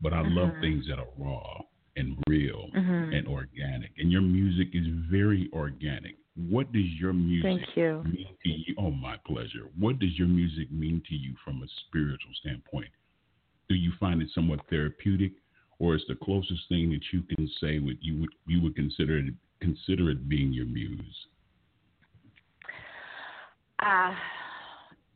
But 0.00 0.12
I 0.12 0.20
love 0.20 0.50
Mhm. 0.50 0.60
things 0.60 0.86
that 0.86 1.00
are 1.00 1.08
raw 1.16 1.60
and 1.96 2.16
real 2.28 2.70
Mhm. 2.72 3.12
and 3.12 3.26
organic. 3.26 3.98
And 3.98 4.12
your 4.12 4.22
music 4.22 4.68
is 4.74 4.86
very 4.86 5.50
organic. 5.52 6.16
What 6.36 6.70
does 6.70 6.86
your 7.00 7.12
music 7.12 7.66
Thank 7.66 7.76
you. 7.76 8.04
mean 8.04 8.28
to 8.44 8.48
you? 8.48 8.74
Oh, 8.78 8.92
my 8.92 9.16
pleasure. 9.26 9.68
What 9.76 9.98
does 9.98 10.16
your 10.16 10.28
music 10.28 10.70
mean 10.70 11.00
to 11.08 11.16
you 11.16 11.34
from 11.44 11.64
a 11.64 11.68
spiritual 11.68 12.32
standpoint? 12.34 12.90
Do 13.68 13.74
you 13.74 13.90
find 13.98 14.22
it 14.22 14.30
somewhat 14.30 14.64
therapeutic, 14.70 15.32
or 15.78 15.94
is 15.94 16.02
the 16.08 16.14
closest 16.14 16.68
thing 16.68 16.90
that 16.90 17.02
you 17.12 17.22
can 17.22 17.48
say 17.60 17.78
what 17.78 17.96
you 18.00 18.20
would 18.20 18.30
you 18.46 18.60
would 18.62 18.74
consider 18.74 19.18
it 19.18 19.34
consider 19.60 20.10
it 20.10 20.28
being 20.28 20.52
your 20.52 20.66
muse? 20.66 21.26
Uh, 23.80 24.12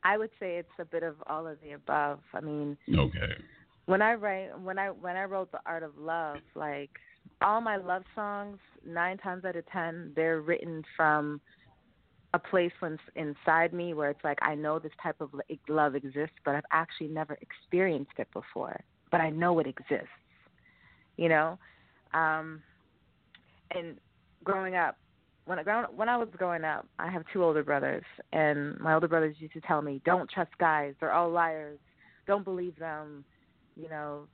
I 0.04 0.16
would 0.16 0.30
say 0.38 0.56
it's 0.56 0.68
a 0.78 0.84
bit 0.84 1.02
of 1.02 1.16
all 1.26 1.46
of 1.46 1.58
the 1.62 1.72
above. 1.72 2.20
I 2.32 2.40
mean, 2.40 2.76
Okay. 2.96 3.34
when 3.86 4.02
I 4.02 4.14
write 4.14 4.58
when 4.60 4.78
I 4.78 4.90
when 4.90 5.16
I 5.16 5.24
wrote 5.24 5.50
the 5.52 5.60
art 5.66 5.82
of 5.82 5.96
love, 5.98 6.38
like 6.54 6.90
all 7.40 7.60
my 7.60 7.76
love 7.76 8.02
songs, 8.14 8.58
nine 8.86 9.18
times 9.18 9.44
out 9.44 9.56
of 9.56 9.66
ten, 9.66 10.12
they're 10.14 10.40
written 10.40 10.82
from 10.96 11.40
a 12.34 12.38
place 12.38 12.72
when, 12.80 12.98
inside 13.14 13.74
me 13.74 13.94
where 13.94 14.10
it's 14.10 14.24
like 14.24 14.38
I 14.42 14.54
know 14.54 14.78
this 14.78 14.92
type 15.02 15.20
of 15.20 15.30
love 15.68 15.94
exists, 15.94 16.36
but 16.44 16.54
I've 16.54 16.64
actually 16.72 17.08
never 17.08 17.36
experienced 17.42 18.12
it 18.18 18.28
before, 18.32 18.80
but 19.10 19.20
I 19.20 19.30
know 19.30 19.58
it 19.58 19.66
exists. 19.66 20.08
You 21.16 21.28
know, 21.28 21.58
um, 22.14 22.62
and 23.70 23.96
growing 24.44 24.76
up, 24.76 24.96
when 25.44 25.58
I 25.58 25.84
when 25.94 26.08
I 26.08 26.16
was 26.16 26.28
growing 26.36 26.64
up, 26.64 26.86
I 26.98 27.10
have 27.10 27.24
two 27.32 27.42
older 27.44 27.62
brothers, 27.62 28.04
and 28.32 28.78
my 28.80 28.94
older 28.94 29.08
brothers 29.08 29.36
used 29.38 29.54
to 29.54 29.60
tell 29.62 29.82
me, 29.82 30.00
"Don't 30.04 30.30
trust 30.30 30.56
guys; 30.58 30.94
they're 31.00 31.12
all 31.12 31.30
liars. 31.30 31.78
Don't 32.26 32.44
believe 32.44 32.78
them." 32.78 33.24
You 33.76 33.88
know, 33.88 34.26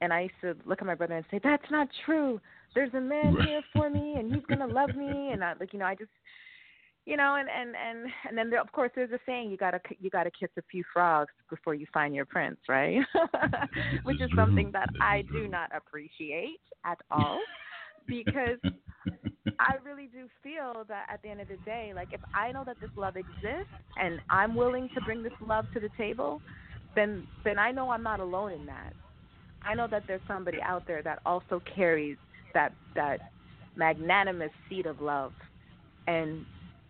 and 0.00 0.12
I 0.12 0.22
used 0.22 0.40
to 0.42 0.56
look 0.64 0.80
at 0.80 0.86
my 0.86 0.94
brother 0.94 1.16
and 1.16 1.26
say, 1.30 1.40
"That's 1.42 1.70
not 1.70 1.88
true. 2.06 2.40
There's 2.74 2.94
a 2.94 3.00
man 3.00 3.36
here 3.44 3.62
for 3.72 3.90
me, 3.90 4.14
and 4.16 4.34
he's 4.34 4.44
gonna 4.46 4.66
love 4.66 4.94
me." 4.94 5.32
And 5.32 5.44
I, 5.44 5.54
like, 5.58 5.72
you 5.72 5.78
know, 5.78 5.86
I 5.86 5.94
just, 5.94 6.10
you 7.08 7.16
know, 7.16 7.36
and 7.36 7.48
and 7.48 7.74
and 7.74 8.12
and 8.28 8.36
then 8.36 8.50
there, 8.50 8.60
of 8.60 8.70
course 8.70 8.90
there's 8.94 9.10
a 9.12 9.18
saying, 9.24 9.50
you 9.50 9.56
gotta 9.56 9.80
you 9.98 10.10
gotta 10.10 10.30
kiss 10.30 10.50
a 10.58 10.62
few 10.70 10.84
frogs 10.92 11.32
before 11.48 11.74
you 11.74 11.86
find 11.90 12.14
your 12.14 12.26
prince, 12.26 12.58
right? 12.68 13.00
Which 14.02 14.20
is 14.20 14.30
something 14.36 14.70
that 14.72 14.90
I 15.00 15.24
do 15.32 15.48
not 15.48 15.70
appreciate 15.74 16.60
at 16.84 16.98
all, 17.10 17.40
because 18.06 18.58
I 19.58 19.76
really 19.82 20.10
do 20.12 20.28
feel 20.42 20.84
that 20.88 21.06
at 21.10 21.22
the 21.22 21.30
end 21.30 21.40
of 21.40 21.48
the 21.48 21.56
day, 21.64 21.92
like 21.94 22.08
if 22.12 22.20
I 22.34 22.52
know 22.52 22.62
that 22.66 22.76
this 22.78 22.90
love 22.94 23.16
exists 23.16 23.72
and 23.98 24.20
I'm 24.28 24.54
willing 24.54 24.90
to 24.94 25.00
bring 25.00 25.22
this 25.22 25.32
love 25.40 25.64
to 25.72 25.80
the 25.80 25.90
table, 25.96 26.42
then 26.94 27.26
then 27.42 27.58
I 27.58 27.70
know 27.70 27.88
I'm 27.88 28.02
not 28.02 28.20
alone 28.20 28.52
in 28.52 28.66
that. 28.66 28.92
I 29.62 29.74
know 29.74 29.88
that 29.90 30.04
there's 30.06 30.20
somebody 30.28 30.58
out 30.60 30.86
there 30.86 31.02
that 31.04 31.20
also 31.24 31.62
carries 31.74 32.18
that 32.52 32.74
that 32.94 33.20
magnanimous 33.76 34.50
seed 34.68 34.84
of 34.84 35.00
love 35.00 35.32
and 36.06 36.44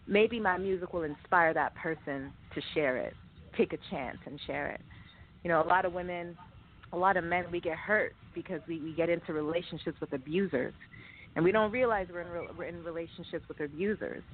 maybe 0.09 0.40
my 0.40 0.57
music 0.57 0.92
will 0.92 1.03
inspire 1.03 1.55
that 1.55 1.75
person 1.77 2.33
to 2.55 2.61
share 2.75 2.97
it. 2.97 3.14
Take 3.57 3.73
a 3.73 3.79
chance 3.90 4.18
and 4.27 4.40
share 4.47 4.71
it. 4.71 4.81
You 5.44 5.51
know, 5.51 5.62
a 5.62 5.68
lot 5.68 5.85
of 5.85 5.92
women, 5.92 6.37
a 6.92 6.97
lot 6.97 7.16
of 7.16 7.25
men 7.25 7.44
we 7.53 7.61
get 7.61 7.77
hurt 7.77 8.14
because 8.35 8.61
we, 8.66 8.81
we 8.81 8.92
get 8.92 9.09
into 9.09 9.33
relationships 9.33 10.01
with 10.01 10.12
abusers 10.12 10.75
and 11.37 11.44
we 11.44 11.53
don't 11.53 11.71
realize 11.71 12.07
we're 12.12 12.23
in 12.23 12.29
re- 12.29 12.49
we're 12.57 12.64
in 12.64 12.83
relationships 12.83 13.44
with 13.49 13.61
abusers 13.61 14.25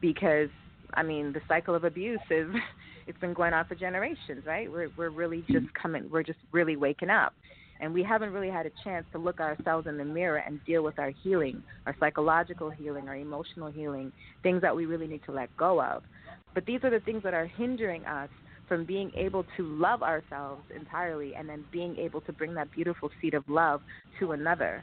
because 0.00 0.48
I 0.94 1.02
mean 1.02 1.32
the 1.32 1.40
cycle 1.48 1.74
of 1.74 1.84
abuse 1.84 2.20
is 2.30 2.48
it's 3.06 3.18
been 3.18 3.34
going 3.34 3.52
on 3.52 3.66
for 3.66 3.74
generations, 3.74 4.44
right? 4.46 4.70
We're 4.70 4.88
we're 4.96 5.10
really 5.10 5.44
just 5.50 5.66
coming, 5.80 6.08
we're 6.10 6.22
just 6.22 6.38
really 6.52 6.76
waking 6.76 7.10
up, 7.10 7.34
and 7.80 7.92
we 7.92 8.02
haven't 8.02 8.32
really 8.32 8.50
had 8.50 8.66
a 8.66 8.70
chance 8.84 9.04
to 9.12 9.18
look 9.18 9.40
ourselves 9.40 9.86
in 9.86 9.96
the 9.98 10.04
mirror 10.04 10.38
and 10.38 10.64
deal 10.64 10.82
with 10.82 10.98
our 10.98 11.12
healing, 11.22 11.62
our 11.86 11.94
psychological 12.00 12.70
healing, 12.70 13.08
our 13.08 13.16
emotional 13.16 13.68
healing, 13.70 14.12
things 14.42 14.62
that 14.62 14.74
we 14.74 14.86
really 14.86 15.06
need 15.06 15.22
to 15.26 15.32
let 15.32 15.54
go 15.56 15.82
of. 15.82 16.02
But 16.54 16.64
these 16.66 16.80
are 16.84 16.90
the 16.90 17.00
things 17.00 17.22
that 17.22 17.34
are 17.34 17.46
hindering 17.46 18.04
us 18.06 18.30
from 18.68 18.84
being 18.84 19.12
able 19.16 19.44
to 19.56 19.62
love 19.62 20.02
ourselves 20.02 20.62
entirely 20.74 21.34
and 21.34 21.48
then 21.48 21.64
being 21.70 21.96
able 21.96 22.20
to 22.22 22.32
bring 22.32 22.54
that 22.54 22.72
beautiful 22.72 23.10
seed 23.20 23.34
of 23.34 23.44
love 23.48 23.80
to 24.18 24.32
another. 24.32 24.82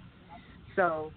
So 0.75 1.11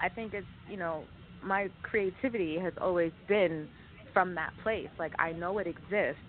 I 0.00 0.08
think 0.08 0.34
it's, 0.34 0.46
you 0.70 0.76
know, 0.76 1.04
my 1.44 1.68
creativity 1.82 2.58
has 2.58 2.72
always 2.80 3.12
been 3.28 3.68
from 4.12 4.34
that 4.34 4.52
place. 4.62 4.88
Like 4.98 5.12
I 5.18 5.32
know 5.32 5.58
it 5.58 5.66
exists. 5.66 6.22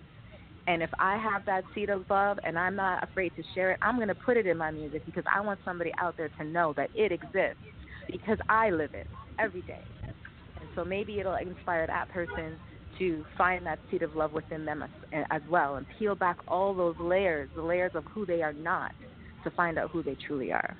And 0.66 0.82
if 0.82 0.90
I 0.98 1.16
have 1.18 1.44
that 1.46 1.64
seed 1.74 1.90
of 1.90 2.08
love 2.08 2.38
and 2.42 2.58
I'm 2.58 2.74
not 2.74 3.04
afraid 3.04 3.32
to 3.36 3.42
share 3.54 3.72
it, 3.72 3.78
I'm 3.82 3.96
going 3.96 4.08
to 4.08 4.14
put 4.14 4.36
it 4.36 4.46
in 4.46 4.56
my 4.56 4.70
music 4.70 5.04
because 5.04 5.24
I 5.32 5.40
want 5.40 5.60
somebody 5.64 5.92
out 5.98 6.16
there 6.16 6.30
to 6.38 6.44
know 6.44 6.72
that 6.76 6.90
it 6.94 7.12
exists 7.12 7.62
because 8.10 8.38
I 8.48 8.70
live 8.70 8.94
it 8.94 9.06
every 9.38 9.62
day. 9.62 9.82
And 10.02 10.68
so 10.74 10.84
maybe 10.84 11.20
it'll 11.20 11.36
inspire 11.36 11.86
that 11.86 12.08
person 12.10 12.56
to 12.98 13.24
find 13.36 13.66
that 13.66 13.78
seed 13.90 14.02
of 14.02 14.14
love 14.14 14.32
within 14.32 14.64
them 14.64 14.82
as, 14.82 15.24
as 15.30 15.42
well 15.50 15.76
and 15.76 15.86
peel 15.98 16.14
back 16.14 16.38
all 16.48 16.74
those 16.74 16.96
layers, 16.98 17.50
the 17.54 17.62
layers 17.62 17.92
of 17.94 18.04
who 18.06 18.24
they 18.24 18.42
are 18.42 18.52
not, 18.52 18.92
to 19.42 19.50
find 19.50 19.78
out 19.78 19.90
who 19.90 20.02
they 20.02 20.16
truly 20.26 20.52
are. 20.52 20.76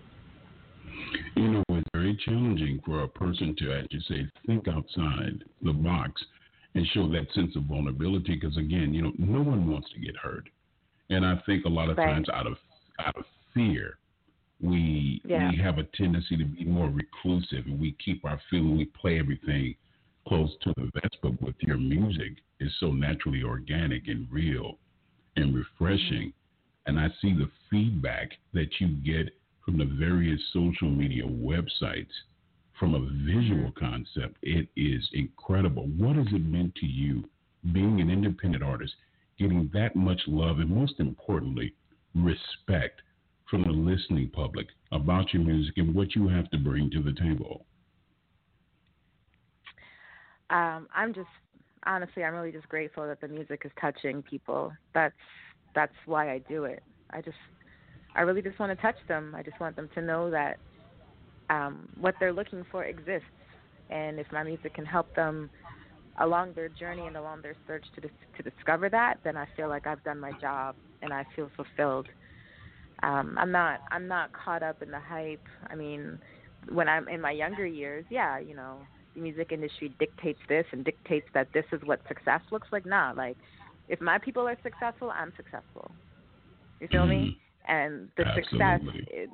You 1.36 1.48
know, 1.50 1.62
it's 1.70 1.88
very 1.92 2.18
challenging 2.24 2.80
for 2.86 3.02
a 3.02 3.08
person 3.08 3.54
to, 3.58 3.82
you 3.90 4.00
say, 4.08 4.26
think 4.46 4.68
outside 4.68 5.42
the 5.62 5.72
box 5.72 6.22
and 6.74 6.86
show 6.88 7.08
that 7.08 7.32
sense 7.34 7.54
of 7.56 7.64
vulnerability. 7.64 8.34
Because 8.34 8.56
again, 8.56 8.92
you 8.94 9.02
know, 9.02 9.12
no 9.18 9.42
one 9.42 9.70
wants 9.70 9.88
to 9.94 10.00
get 10.00 10.16
hurt, 10.16 10.48
and 11.10 11.24
I 11.24 11.36
think 11.46 11.64
a 11.64 11.68
lot 11.68 11.90
of 11.90 11.98
Right. 11.98 12.12
times 12.12 12.28
out 12.28 12.46
of 12.46 12.58
out 12.98 13.16
of 13.16 13.24
fear, 13.52 13.98
we 14.60 15.20
Yeah. 15.24 15.50
we 15.50 15.56
have 15.56 15.78
a 15.78 15.84
tendency 15.84 16.36
to 16.36 16.44
be 16.44 16.64
more 16.64 16.90
reclusive, 16.90 17.66
and 17.66 17.78
we 17.78 17.92
keep 17.92 18.24
our 18.24 18.38
feeling. 18.50 18.76
We 18.76 18.86
play 18.86 19.18
everything 19.18 19.74
close 20.26 20.56
to 20.58 20.72
the 20.76 20.90
vest. 20.94 21.18
But 21.22 21.40
with 21.42 21.56
your 21.62 21.76
music, 21.76 22.42
it's 22.60 22.74
so 22.76 22.92
naturally 22.92 23.42
organic 23.42 24.08
and 24.08 24.30
real 24.30 24.78
and 25.36 25.54
refreshing. 25.54 26.28
Mm-hmm. 26.28 26.86
And 26.86 27.00
I 27.00 27.08
see 27.20 27.32
the 27.32 27.50
feedback 27.70 28.38
that 28.52 28.80
you 28.80 28.88
get 28.88 29.34
from 29.64 29.78
the 29.78 29.86
various 29.86 30.40
social 30.52 30.90
media 30.90 31.24
websites 31.24 32.12
from 32.78 32.94
a 32.94 33.00
visual 33.24 33.72
concept. 33.78 34.36
It 34.42 34.68
is 34.76 35.08
incredible. 35.12 35.86
What 35.96 36.16
has 36.16 36.26
it 36.28 36.44
meant 36.44 36.74
to 36.76 36.86
you 36.86 37.24
being 37.72 38.00
an 38.00 38.10
independent 38.10 38.62
artist, 38.62 38.94
getting 39.38 39.70
that 39.72 39.96
much 39.96 40.20
love, 40.26 40.58
and 40.58 40.70
most 40.70 40.94
importantly, 40.98 41.74
respect 42.14 43.00
from 43.50 43.62
the 43.62 43.70
listening 43.70 44.30
public 44.30 44.66
about 44.92 45.32
your 45.32 45.42
music 45.42 45.74
and 45.76 45.94
what 45.94 46.14
you 46.14 46.28
have 46.28 46.50
to 46.50 46.58
bring 46.58 46.90
to 46.90 47.02
the 47.02 47.12
table? 47.12 47.64
um, 50.50 50.88
I'm 50.94 51.14
just 51.14 51.28
honestly, 51.86 52.24
I'm 52.24 52.34
really 52.34 52.52
just 52.52 52.68
grateful 52.68 53.06
that 53.06 53.20
the 53.20 53.28
music 53.28 53.62
is 53.64 53.72
touching 53.80 54.22
people. 54.22 54.72
That's 54.94 55.14
that's 55.74 55.94
why 56.06 56.32
I 56.32 56.38
do 56.48 56.64
it. 56.64 56.82
I 57.10 57.20
just, 57.20 57.36
I 58.14 58.20
really 58.22 58.42
just 58.42 58.58
want 58.58 58.70
to 58.70 58.80
touch 58.80 58.96
them. 59.08 59.34
I 59.36 59.42
just 59.42 59.60
want 59.60 59.74
them 59.74 59.88
to 59.94 60.00
know 60.00 60.30
that 60.30 60.58
um, 61.50 61.88
what 61.98 62.14
they're 62.20 62.32
looking 62.32 62.64
for 62.70 62.84
exists, 62.84 63.26
and 63.90 64.18
if 64.18 64.26
my 64.32 64.42
music 64.42 64.74
can 64.74 64.86
help 64.86 65.14
them 65.14 65.50
along 66.20 66.52
their 66.54 66.68
journey 66.68 67.06
and 67.06 67.16
along 67.16 67.42
their 67.42 67.56
search 67.66 67.84
to 67.94 68.00
dis- 68.00 68.10
to 68.36 68.42
discover 68.42 68.88
that, 68.88 69.18
then 69.24 69.36
I 69.36 69.46
feel 69.56 69.68
like 69.68 69.86
I've 69.86 70.02
done 70.04 70.20
my 70.20 70.32
job 70.40 70.76
and 71.02 71.12
I 71.12 71.24
feel 71.34 71.50
fulfilled. 71.56 72.08
Um, 73.02 73.36
I'm 73.38 73.50
not 73.50 73.80
I'm 73.90 74.06
not 74.06 74.30
caught 74.32 74.62
up 74.62 74.82
in 74.82 74.90
the 74.90 75.00
hype. 75.00 75.46
I 75.68 75.74
mean, 75.74 76.18
when 76.70 76.88
I'm 76.88 77.08
in 77.08 77.20
my 77.20 77.32
younger 77.32 77.66
years, 77.66 78.04
yeah, 78.10 78.38
you 78.38 78.54
know, 78.54 78.78
the 79.14 79.20
music 79.20 79.52
industry 79.52 79.94
dictates 79.98 80.38
this 80.48 80.64
and 80.72 80.84
dictates 80.84 81.26
that 81.34 81.48
this 81.52 81.64
is 81.72 81.80
what 81.84 82.00
success 82.08 82.40
looks 82.50 82.68
like. 82.72 82.86
Nah, 82.86 83.12
like 83.16 83.36
if 83.88 84.00
my 84.00 84.18
people 84.18 84.46
are 84.48 84.56
successful, 84.62 85.10
I'm 85.10 85.32
successful. 85.36 85.90
You 86.80 86.88
feel 86.88 87.02
mm-hmm. 87.02 87.10
me? 87.10 87.38
And 87.66 88.08
the 88.16 88.26
Absolutely. 88.26 88.50
success, 88.50 88.80
it, 89.08 89.30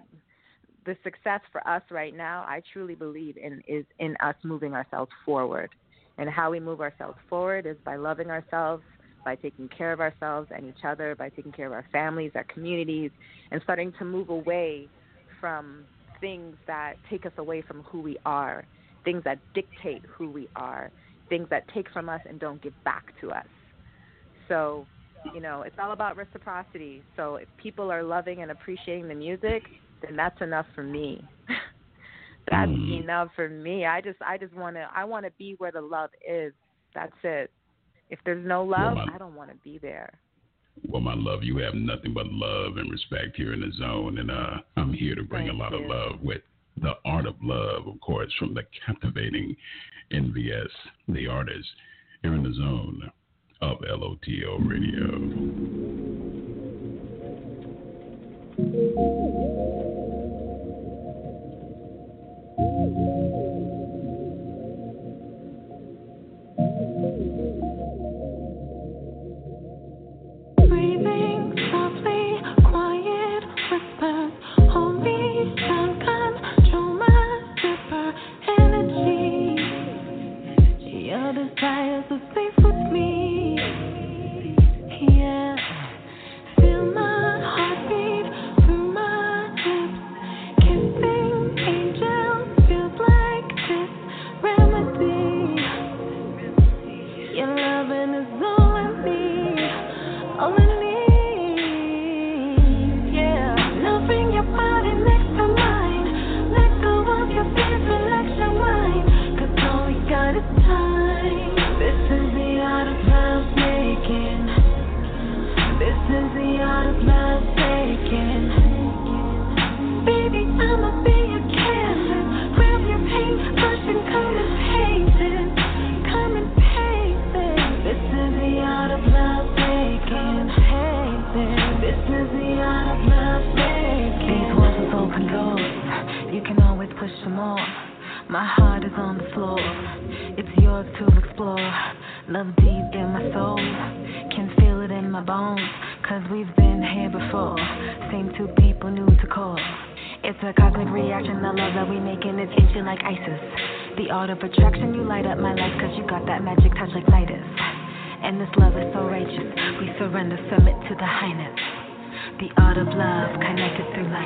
the 0.86 0.96
success 1.04 1.40
for 1.52 1.66
us 1.68 1.82
right 1.90 2.16
now, 2.16 2.44
I 2.46 2.62
truly 2.72 2.94
believe 2.94 3.36
in 3.36 3.62
is 3.68 3.84
in 3.98 4.16
us 4.20 4.34
moving 4.42 4.74
ourselves 4.74 5.10
forward. 5.24 5.70
And 6.18 6.28
how 6.28 6.50
we 6.50 6.60
move 6.60 6.80
ourselves 6.80 7.16
forward 7.28 7.66
is 7.66 7.76
by 7.84 7.96
loving 7.96 8.30
ourselves, 8.30 8.82
by 9.24 9.36
taking 9.36 9.68
care 9.68 9.92
of 9.92 10.00
ourselves 10.00 10.48
and 10.54 10.66
each 10.66 10.84
other, 10.84 11.14
by 11.14 11.30
taking 11.30 11.52
care 11.52 11.66
of 11.66 11.72
our 11.72 11.86
families, 11.92 12.32
our 12.34 12.44
communities, 12.52 13.10
and 13.50 13.60
starting 13.62 13.92
to 13.98 14.04
move 14.04 14.28
away 14.28 14.88
from 15.40 15.84
things 16.20 16.56
that 16.66 16.94
take 17.08 17.24
us 17.24 17.32
away 17.38 17.62
from 17.62 17.82
who 17.84 18.00
we 18.00 18.18
are, 18.26 18.64
things 19.04 19.22
that 19.24 19.38
dictate 19.54 20.02
who 20.14 20.30
we 20.30 20.48
are, 20.56 20.90
things 21.28 21.48
that 21.50 21.64
take 21.72 21.90
from 21.90 22.08
us 22.08 22.20
and 22.28 22.38
don't 22.38 22.62
give 22.62 22.74
back 22.84 23.04
to 23.20 23.30
us. 23.30 23.46
So, 24.48 24.86
you 25.34 25.40
know, 25.40 25.62
it's 25.62 25.76
all 25.80 25.92
about 25.92 26.16
reciprocity. 26.16 27.02
So 27.16 27.36
if 27.36 27.48
people 27.62 27.90
are 27.90 28.02
loving 28.02 28.42
and 28.42 28.50
appreciating 28.50 29.08
the 29.08 29.14
music, 29.14 29.62
then 30.02 30.16
that's 30.16 30.40
enough 30.40 30.66
for 30.74 30.82
me. 30.82 31.22
that's 32.50 32.70
mm. 32.70 33.02
enough 33.02 33.28
for 33.36 33.48
me. 33.48 33.86
I 33.86 34.00
just 34.00 34.18
I 34.22 34.38
just 34.38 34.54
want 34.54 34.76
to 34.76 34.88
I 34.94 35.04
want 35.04 35.24
to 35.26 35.32
be 35.38 35.54
where 35.58 35.72
the 35.72 35.80
love 35.80 36.10
is. 36.28 36.52
That's 36.94 37.12
it. 37.22 37.50
If 38.10 38.18
there's 38.24 38.44
no 38.44 38.64
love, 38.64 38.96
well, 38.96 39.06
my, 39.06 39.14
I 39.14 39.18
don't 39.18 39.36
want 39.36 39.50
to 39.50 39.56
be 39.62 39.78
there. 39.78 40.12
Well, 40.88 41.00
my 41.00 41.14
love, 41.14 41.42
you 41.42 41.58
have 41.58 41.74
nothing 41.74 42.12
but 42.12 42.26
love 42.26 42.76
and 42.76 42.90
respect 42.90 43.36
here 43.36 43.52
in 43.52 43.60
the 43.60 43.72
zone, 43.78 44.18
and 44.18 44.30
uh, 44.30 44.58
I'm 44.76 44.92
here 44.92 45.14
to 45.14 45.22
bring 45.22 45.46
Thank 45.46 45.58
a 45.58 45.62
lot 45.62 45.72
you. 45.72 45.84
of 45.84 45.90
love 45.90 46.20
with 46.20 46.42
the 46.80 46.94
art 47.04 47.26
of 47.26 47.34
love, 47.42 47.86
of 47.86 48.00
course, 48.00 48.32
from 48.38 48.54
the 48.54 48.62
captivating 48.84 49.54
NVS, 50.12 50.68
the 51.08 51.26
artist 51.26 51.68
here 52.22 52.34
in 52.34 52.42
the 52.42 52.54
zone 52.54 53.10
of 53.60 53.78
LOTL 53.80 54.58
Radio. 54.68 55.79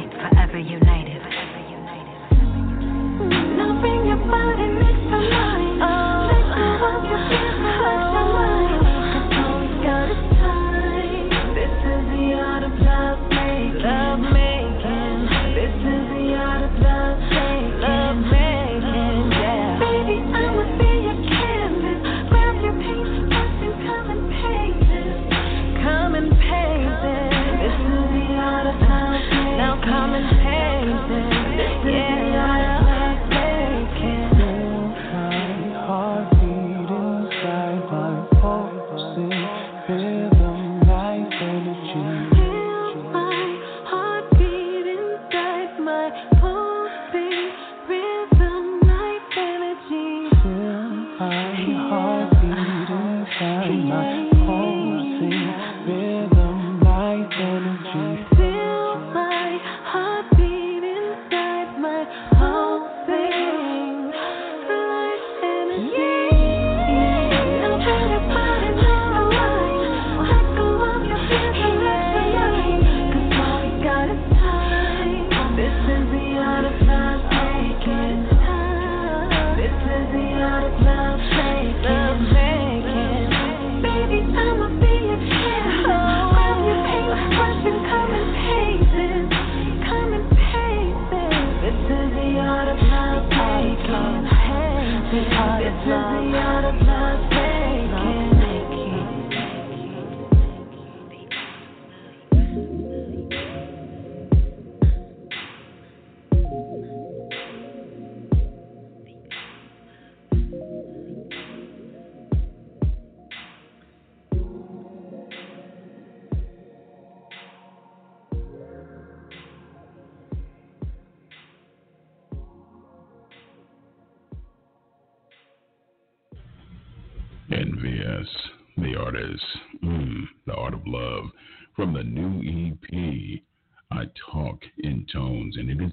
forever. 0.02 0.43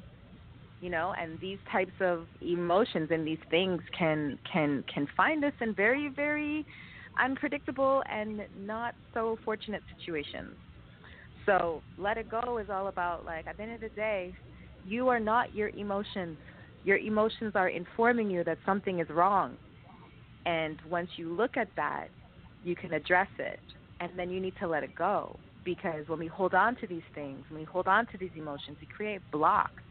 You 0.80 0.90
know, 0.90 1.14
and 1.16 1.38
these 1.38 1.58
types 1.70 1.92
of 2.00 2.26
emotions 2.40 3.08
and 3.12 3.24
these 3.24 3.38
things 3.48 3.80
can 3.96 4.38
can 4.52 4.84
can 4.92 5.06
find 5.16 5.44
us 5.44 5.52
in 5.60 5.72
very 5.74 6.10
very 6.14 6.66
unpredictable 7.22 8.02
and 8.10 8.42
not 8.56 8.94
so 9.14 9.36
fortunate 9.44 9.84
situations. 9.96 10.56
So 11.46 11.82
let 11.98 12.18
it 12.18 12.30
go 12.30 12.58
is 12.58 12.68
all 12.70 12.88
about 12.88 13.24
like 13.24 13.46
at 13.46 13.56
the 13.56 13.64
end 13.64 13.74
of 13.74 13.80
the 13.80 13.88
day, 13.90 14.34
you 14.86 15.08
are 15.08 15.20
not 15.20 15.54
your 15.54 15.70
emotions. 15.70 16.38
Your 16.84 16.98
emotions 16.98 17.52
are 17.54 17.68
informing 17.68 18.30
you 18.30 18.44
that 18.44 18.58
something 18.66 19.00
is 19.00 19.08
wrong. 19.08 19.56
And 20.46 20.78
once 20.90 21.08
you 21.16 21.32
look 21.32 21.56
at 21.56 21.68
that, 21.76 22.08
you 22.64 22.74
can 22.74 22.92
address 22.92 23.28
it. 23.38 23.60
And 24.00 24.10
then 24.16 24.30
you 24.30 24.40
need 24.40 24.54
to 24.60 24.66
let 24.66 24.82
it 24.82 24.94
go. 24.96 25.36
Because 25.64 26.08
when 26.08 26.18
we 26.18 26.26
hold 26.26 26.54
on 26.54 26.74
to 26.76 26.88
these 26.88 27.02
things, 27.14 27.44
when 27.48 27.60
we 27.60 27.64
hold 27.64 27.86
on 27.86 28.06
to 28.06 28.18
these 28.18 28.32
emotions, 28.36 28.76
we 28.80 28.88
create 28.88 29.20
blocks 29.30 29.82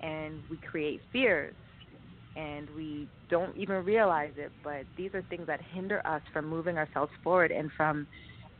and 0.00 0.40
we 0.48 0.56
create 0.58 1.00
fears 1.12 1.54
and 2.36 2.68
we 2.76 3.08
don't 3.28 3.56
even 3.56 3.84
realize 3.84 4.32
it. 4.36 4.52
But 4.62 4.84
these 4.96 5.10
are 5.14 5.22
things 5.30 5.46
that 5.48 5.60
hinder 5.72 6.04
us 6.06 6.22
from 6.32 6.48
moving 6.48 6.78
ourselves 6.78 7.10
forward 7.24 7.50
and 7.50 7.70
from 7.76 8.06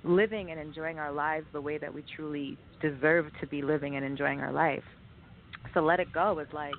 living 0.05 0.51
and 0.51 0.61
enjoying 0.61 0.99
our 0.99 1.13
lives 1.13 1.47
the 1.53 1.61
way 1.61 1.79
that 1.79 1.93
we 1.93 2.05
truly 2.15 2.59
deserve 2.81 3.27
to 3.41 3.47
be 3.47 3.63
living 3.63 3.97
and 3.97 4.05
enjoying 4.05 4.41
our 4.41 4.53
life. 4.53 4.83
So 5.73 5.81
let 5.81 6.01
it 6.01 6.13
go 6.13 6.39
is 6.39 6.49
like, 6.53 6.75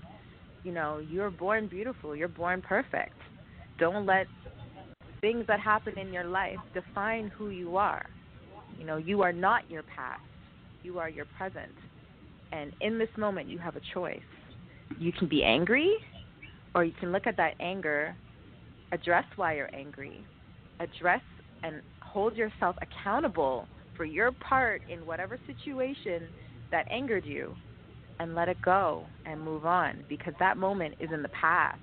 you 0.64 0.72
know, 0.72 1.00
you're 1.00 1.32
born 1.32 1.68
beautiful, 1.68 2.16
you're 2.16 2.28
born 2.28 2.62
perfect. 2.62 3.16
Don't 3.80 4.06
let 4.06 4.28
things 5.22 5.46
that 5.48 5.60
happen 5.60 5.98
in 5.98 6.14
your 6.14 6.26
life 6.26 6.58
define 6.74 7.32
who 7.36 7.50
you 7.50 7.78
are. 7.78 8.06
You 8.78 8.86
know, 8.86 8.98
you 8.98 9.22
are 9.22 9.34
not 9.34 9.70
your 9.70 9.84
past, 9.84 10.22
you 10.84 11.00
are 11.00 11.10
your 11.10 11.26
present. 11.38 11.74
And 12.52 12.72
in 12.82 12.98
this 12.98 13.10
moment, 13.18 13.50
you 13.50 13.58
have 13.60 13.76
a 13.76 13.82
choice. 13.94 14.20
You 15.00 15.12
can 15.12 15.28
be 15.28 15.44
angry, 15.44 15.92
or 16.74 16.84
you 16.84 16.94
can 17.00 17.12
look 17.12 17.26
at 17.26 17.38
that 17.38 17.56
anger, 17.60 18.16
address 18.92 19.26
why 19.36 19.56
you're 19.56 19.74
angry, 19.74 20.26
address 20.80 21.22
and 21.66 21.82
hold 22.04 22.36
yourself 22.36 22.76
accountable 22.82 23.68
for 23.98 24.06
your 24.06 24.32
part 24.32 24.82
in 24.90 25.06
whatever 25.06 25.40
situation 25.48 26.24
that 26.72 26.86
angered 26.92 27.26
you 27.26 27.56
and 28.20 28.36
let 28.36 28.48
it 28.48 28.58
go 28.64 29.06
and 29.26 29.42
move 29.42 29.66
on 29.66 30.06
because 30.08 30.34
that 30.40 30.58
moment 30.58 30.94
is 31.00 31.10
in 31.14 31.22
the 31.22 31.30
past. 31.30 31.80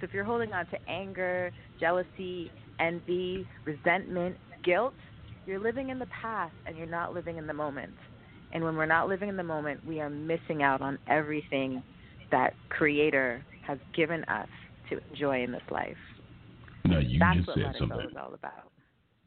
So 0.00 0.06
if 0.06 0.12
you're 0.12 0.24
holding 0.24 0.52
on 0.52 0.66
to 0.66 0.76
anger, 0.88 1.52
jealousy, 1.78 2.50
envy, 2.80 3.46
resentment, 3.64 4.36
guilt, 4.64 4.94
you're 5.46 5.60
living 5.60 5.90
in 5.90 5.98
the 5.98 6.08
past 6.20 6.54
and 6.66 6.76
you're 6.76 6.86
not 6.86 7.14
living 7.14 7.36
in 7.38 7.46
the 7.46 7.54
moment. 7.54 7.94
And 8.52 8.64
when 8.64 8.76
we're 8.76 8.86
not 8.86 9.08
living 9.08 9.28
in 9.28 9.36
the 9.36 9.42
moment, 9.42 9.84
we 9.86 10.00
are 10.00 10.10
missing 10.10 10.62
out 10.62 10.80
on 10.82 10.98
everything 11.08 11.82
that 12.30 12.54
Creator 12.70 13.44
has 13.66 13.78
given 13.94 14.24
us 14.24 14.48
to 14.90 14.98
enjoy 15.10 15.42
in 15.42 15.52
this 15.52 15.62
life. 15.70 15.96
now 16.84 16.98
you 16.98 17.18
That's 17.18 17.36
just 17.38 17.48
what 17.48 17.56
said 17.56 17.64
Let 17.66 17.74
It 17.76 17.78
Go 17.80 17.88
something. 17.88 18.10
is 18.10 18.16
all 18.18 18.34
about. 18.34 18.73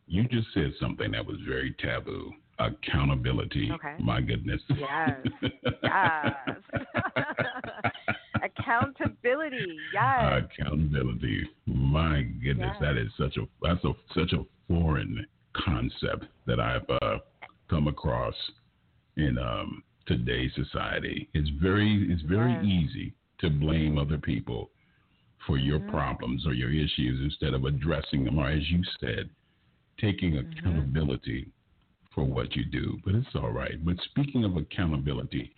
You 0.08 0.24
just 0.28 0.48
said 0.54 0.74
something 0.80 1.12
that 1.12 1.26
was 1.26 1.38
very 1.48 1.76
taboo. 1.80 2.32
Accountability. 2.60 3.70
Okay. 3.72 3.96
My 4.00 4.22
goodness. 4.22 4.62
Yes. 4.70 5.17
Yes. 5.84 6.58
Accountability. 8.43 9.89
Yes. 9.91 10.43
Accountability. 10.60 11.48
My 11.65 12.22
goodness, 12.43 12.76
Yes. 12.80 12.82
that 12.82 12.98
is 12.98 13.10
such 13.17 13.38
a 13.38 13.48
that's 13.62 13.84
a 13.84 13.93
such 14.13 14.34
a 14.34 14.46
foreign 14.67 15.26
concept 15.56 16.26
that 16.46 16.60
I've 16.60 16.88
uh, 17.02 17.17
come 17.70 17.88
across 17.88 18.36
in 19.17 19.38
um, 19.38 19.84
today's 20.06 20.52
society. 20.56 21.30
It's 21.34 21.50
very 21.62 22.08
it's 22.12 22.22
very 22.24 22.54
Yes. 22.54 22.65
easy 22.65 23.13
to 23.39 23.50
blame 23.50 23.98
other 23.98 24.17
people 24.17 24.72
for 25.46 25.58
your 25.58 25.80
Mhm. 25.80 25.89
problems 25.89 26.46
or 26.46 26.54
your 26.54 26.72
issues 26.72 27.22
instead 27.22 27.54
of 27.54 27.65
addressing 27.65 28.24
them, 28.26 28.38
or 28.39 28.50
as 28.50 28.70
you 28.70 28.84
said, 29.00 29.30
taking 30.00 30.38
Mm-hmm. 30.38 30.60
accountability 30.60 31.52
for 32.14 32.24
what 32.24 32.56
you 32.56 32.66
do. 32.66 32.98
But 33.06 33.16
it's 33.16 33.28
all 33.36 33.52
right. 33.52 33.84
But 33.86 33.98
speaking 34.06 34.44
of 34.44 34.56
accountability, 34.58 35.54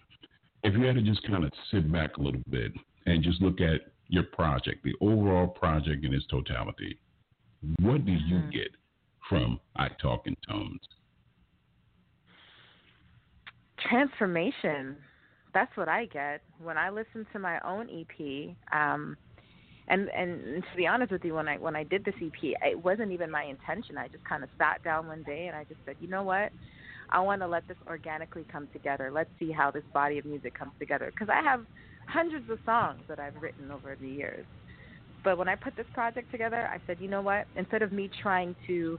if 0.64 0.74
you 0.74 0.84
had 0.84 0.96
to 0.96 1.02
just 1.02 1.24
kind 1.28 1.44
of 1.46 1.52
sit 1.72 1.92
back 1.92 2.18
a 2.18 2.22
little 2.22 2.42
bit 2.50 2.74
and 3.06 3.24
just 3.24 3.42
look 3.42 3.62
at 3.62 3.82
your 4.08 4.24
project, 4.24 4.84
the 4.84 4.94
overall 5.02 5.48
project 5.48 6.04
in 6.04 6.14
its 6.14 6.26
totality, 6.28 7.00
what 7.82 8.06
do 8.06 8.12
you 8.12 8.40
Mhm. 8.40 8.52
get 8.52 8.70
from 9.28 9.60
I 9.76 9.90
Talk 10.02 10.28
in 10.28 10.36
Tones? 10.48 10.80
transformation 13.90 14.98
that's 15.54 15.76
what 15.78 15.88
i 15.88 16.06
get 16.08 16.42
when 16.62 16.78
i 16.78 16.90
listen 16.90 17.26
to 17.32 17.40
my 17.40 17.60
own 17.62 17.90
ep 17.90 18.58
um 18.74 19.16
and 19.90 20.10
and 20.10 20.64
to 20.64 20.78
be 20.78 20.88
honest 20.88 21.12
with 21.12 21.24
you 21.24 21.34
when 21.34 21.48
i 21.48 21.58
when 21.58 21.76
i 21.76 21.84
did 21.84 22.06
this 22.06 22.16
ep 22.22 22.34
it 22.42 22.84
wasn't 22.84 23.12
even 23.12 23.30
my 23.30 23.44
intention. 23.44 23.98
I 23.98 24.08
just 24.08 24.24
kind 24.24 24.44
of 24.44 24.50
sat 24.58 24.84
down 24.84 25.08
one 25.08 25.24
day 25.24 25.48
and 25.48 25.56
i 25.56 25.64
just 25.66 25.80
said 25.86 25.96
you 26.00 26.08
know 26.08 26.24
what? 26.24 26.52
I 27.12 27.20
want 27.22 27.42
to 27.42 27.48
let 27.48 27.68
this 27.68 27.78
organically 27.88 28.46
come 28.52 28.68
together. 28.72 29.10
Let's 29.12 29.32
see 29.40 29.52
how 29.52 29.72
this 29.72 29.84
body 29.94 30.20
of 30.20 30.26
music 30.26 30.58
comes 30.58 30.74
together. 30.80 31.12
Because 31.12 31.30
i 31.30 31.42
have 31.44 31.62
hundreds 32.08 32.50
of 32.50 32.60
songs 32.66 33.02
that 33.10 33.20
i've 33.20 33.36
written 33.42 33.72
over 33.72 33.98
the 34.00 34.08
years. 34.08 34.46
But 35.24 35.38
when 35.38 35.50
i 35.50 35.56
put 35.56 35.76
this 35.76 35.88
project 35.94 36.32
together 36.32 36.70
i 36.72 36.80
said 36.88 36.98
you 37.00 37.10
know 37.10 37.22
what? 37.22 37.46
Instead 37.56 37.82
of 37.82 37.92
me 37.92 38.10
trying 38.22 38.56
to 38.68 38.98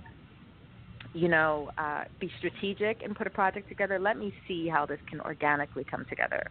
you 1.12 1.28
know, 1.28 1.70
uh, 1.76 2.04
be 2.20 2.30
strategic 2.38 3.02
and 3.02 3.16
put 3.16 3.26
a 3.26 3.30
project 3.30 3.68
together. 3.68 3.98
Let 3.98 4.16
me 4.16 4.32
see 4.46 4.68
how 4.68 4.86
this 4.86 5.00
can 5.08 5.20
organically 5.20 5.84
come 5.90 6.06
together. 6.08 6.44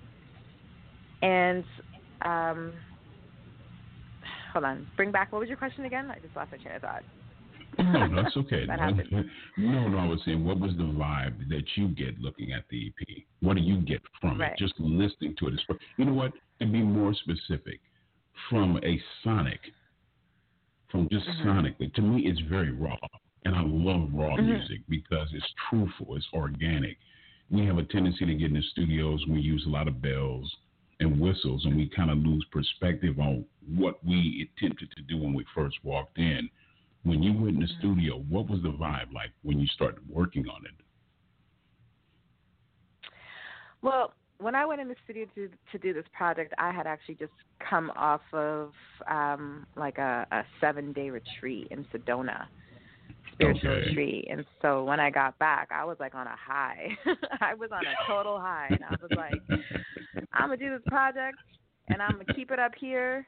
And 1.22 1.64
um, 2.24 2.74
hold 4.52 4.66
on, 4.66 4.88
bring 4.96 5.12
back. 5.12 5.32
What 5.32 5.40
was 5.40 5.48
your 5.48 5.58
question 5.58 5.86
again? 5.86 6.12
I 6.12 6.20
just 6.20 6.36
lost 6.36 6.52
my 6.52 6.58
train 6.58 6.76
of 6.76 6.82
thought. 6.82 7.04
No, 7.78 8.22
that's 8.22 8.36
okay. 8.38 8.66
That 8.66 8.80
no, 8.80 9.24
no, 9.58 9.88
no, 9.88 9.98
I 9.98 10.08
was 10.08 10.20
saying, 10.26 10.44
what 10.44 10.60
was 10.60 10.72
the 10.78 10.84
vibe 10.84 11.48
that 11.50 11.64
you 11.76 11.90
get 11.90 12.20
looking 12.20 12.52
at 12.52 12.64
the 12.70 12.88
EP? 12.88 13.18
What 13.42 13.56
do 13.56 13.62
you 13.62 13.78
get 13.82 14.02
from 14.20 14.40
Right. 14.40 14.52
it? 14.52 14.58
Just 14.58 14.74
listening 14.80 15.36
to 15.40 15.48
it. 15.48 15.60
You 15.98 16.06
know 16.06 16.14
what? 16.14 16.34
And 16.60 16.72
be 16.72 16.82
more 16.82 17.14
specific, 17.14 17.80
from 18.50 18.80
a 18.84 19.02
sonic, 19.24 19.60
from 20.90 21.08
just 21.10 21.28
Mhm. 21.28 21.46
sonically, 21.46 21.94
to 21.94 22.02
me, 22.02 22.26
it's 22.26 22.40
very 22.42 22.72
raw. 22.72 22.98
And 23.46 23.56
I 23.56 23.62
love 23.62 24.10
raw 24.14 24.36
Mhm. 24.36 24.46
music 24.46 24.82
because 24.90 25.32
it's 25.34 25.54
truthful, 25.70 26.16
it's 26.16 26.28
organic. 26.34 26.98
We 27.50 27.66
have 27.66 27.78
a 27.78 27.84
tendency 27.84 28.26
to 28.26 28.36
get 28.36 28.48
in 28.48 28.56
the 28.56 28.62
studios, 28.64 29.26
we 29.28 29.40
use 29.40 29.66
a 29.66 29.70
lot 29.70 29.88
of 29.88 30.02
bells 30.02 30.54
and 31.00 31.20
whistles, 31.20 31.66
and 31.66 31.78
we 31.78 31.90
kind 31.96 32.12
of 32.12 32.18
lose 32.18 32.46
perspective 32.52 33.20
on 33.20 33.46
what 33.76 34.04
we 34.06 34.50
attempted 34.58 34.92
to 34.96 35.02
do 35.04 35.18
when 35.18 35.34
we 35.34 35.46
first 35.56 35.78
walked 35.84 36.18
in. 36.18 36.50
When 37.04 37.24
you 37.24 37.34
went 37.34 37.56
in 37.56 37.62
the 37.62 37.70
studio, 37.80 38.24
what 38.30 38.50
was 38.50 38.62
the 38.62 38.70
vibe 38.70 39.14
like 39.14 39.32
when 39.44 39.60
you 39.60 39.68
started 39.68 40.02
working 40.10 40.46
on 40.50 40.66
it? 40.66 40.74
Well, 43.82 44.14
when 44.40 44.56
I 44.56 44.66
went 44.66 44.82
in 44.82 44.90
the 44.90 44.96
studio 45.04 45.26
to 45.36 45.50
to 45.72 45.78
do 45.78 45.94
this 45.94 46.06
project, 46.14 46.54
I 46.58 46.72
had 46.72 46.88
actually 46.88 47.16
just 47.16 47.32
come 47.70 47.92
off 47.96 48.22
of 48.34 48.72
um 49.10 49.66
like 49.78 49.98
a, 49.98 50.28
a 50.32 50.44
seven 50.60 50.92
day 50.92 51.10
retreat 51.10 51.68
in 51.72 51.86
Sedona, 51.94 52.48
spiritual 53.40 53.72
Okay. 53.72 53.88
retreat, 53.88 54.28
and 54.30 54.46
so 54.62 54.84
when 54.84 55.00
I 55.00 55.10
got 55.10 55.38
back, 55.40 55.70
I 55.72 55.86
was 55.86 55.98
like 56.00 56.16
on 56.16 56.28
a 56.28 56.36
high. 56.36 56.90
I 57.42 57.54
was 57.54 57.70
on 57.72 57.86
a 57.86 57.94
total 58.08 58.40
high, 58.40 58.72
and 58.74 58.84
I 58.84 58.96
was 59.02 59.12
like, 59.16 59.42
I'm 60.34 60.50
gonna 60.50 60.58
do 60.58 60.70
this 60.72 60.88
project, 60.88 61.38
and 61.90 62.02
I'm 62.02 62.14
gonna 62.14 62.26
keep 62.26 62.52
it 62.52 62.60
up 62.60 62.74
here, 62.80 63.28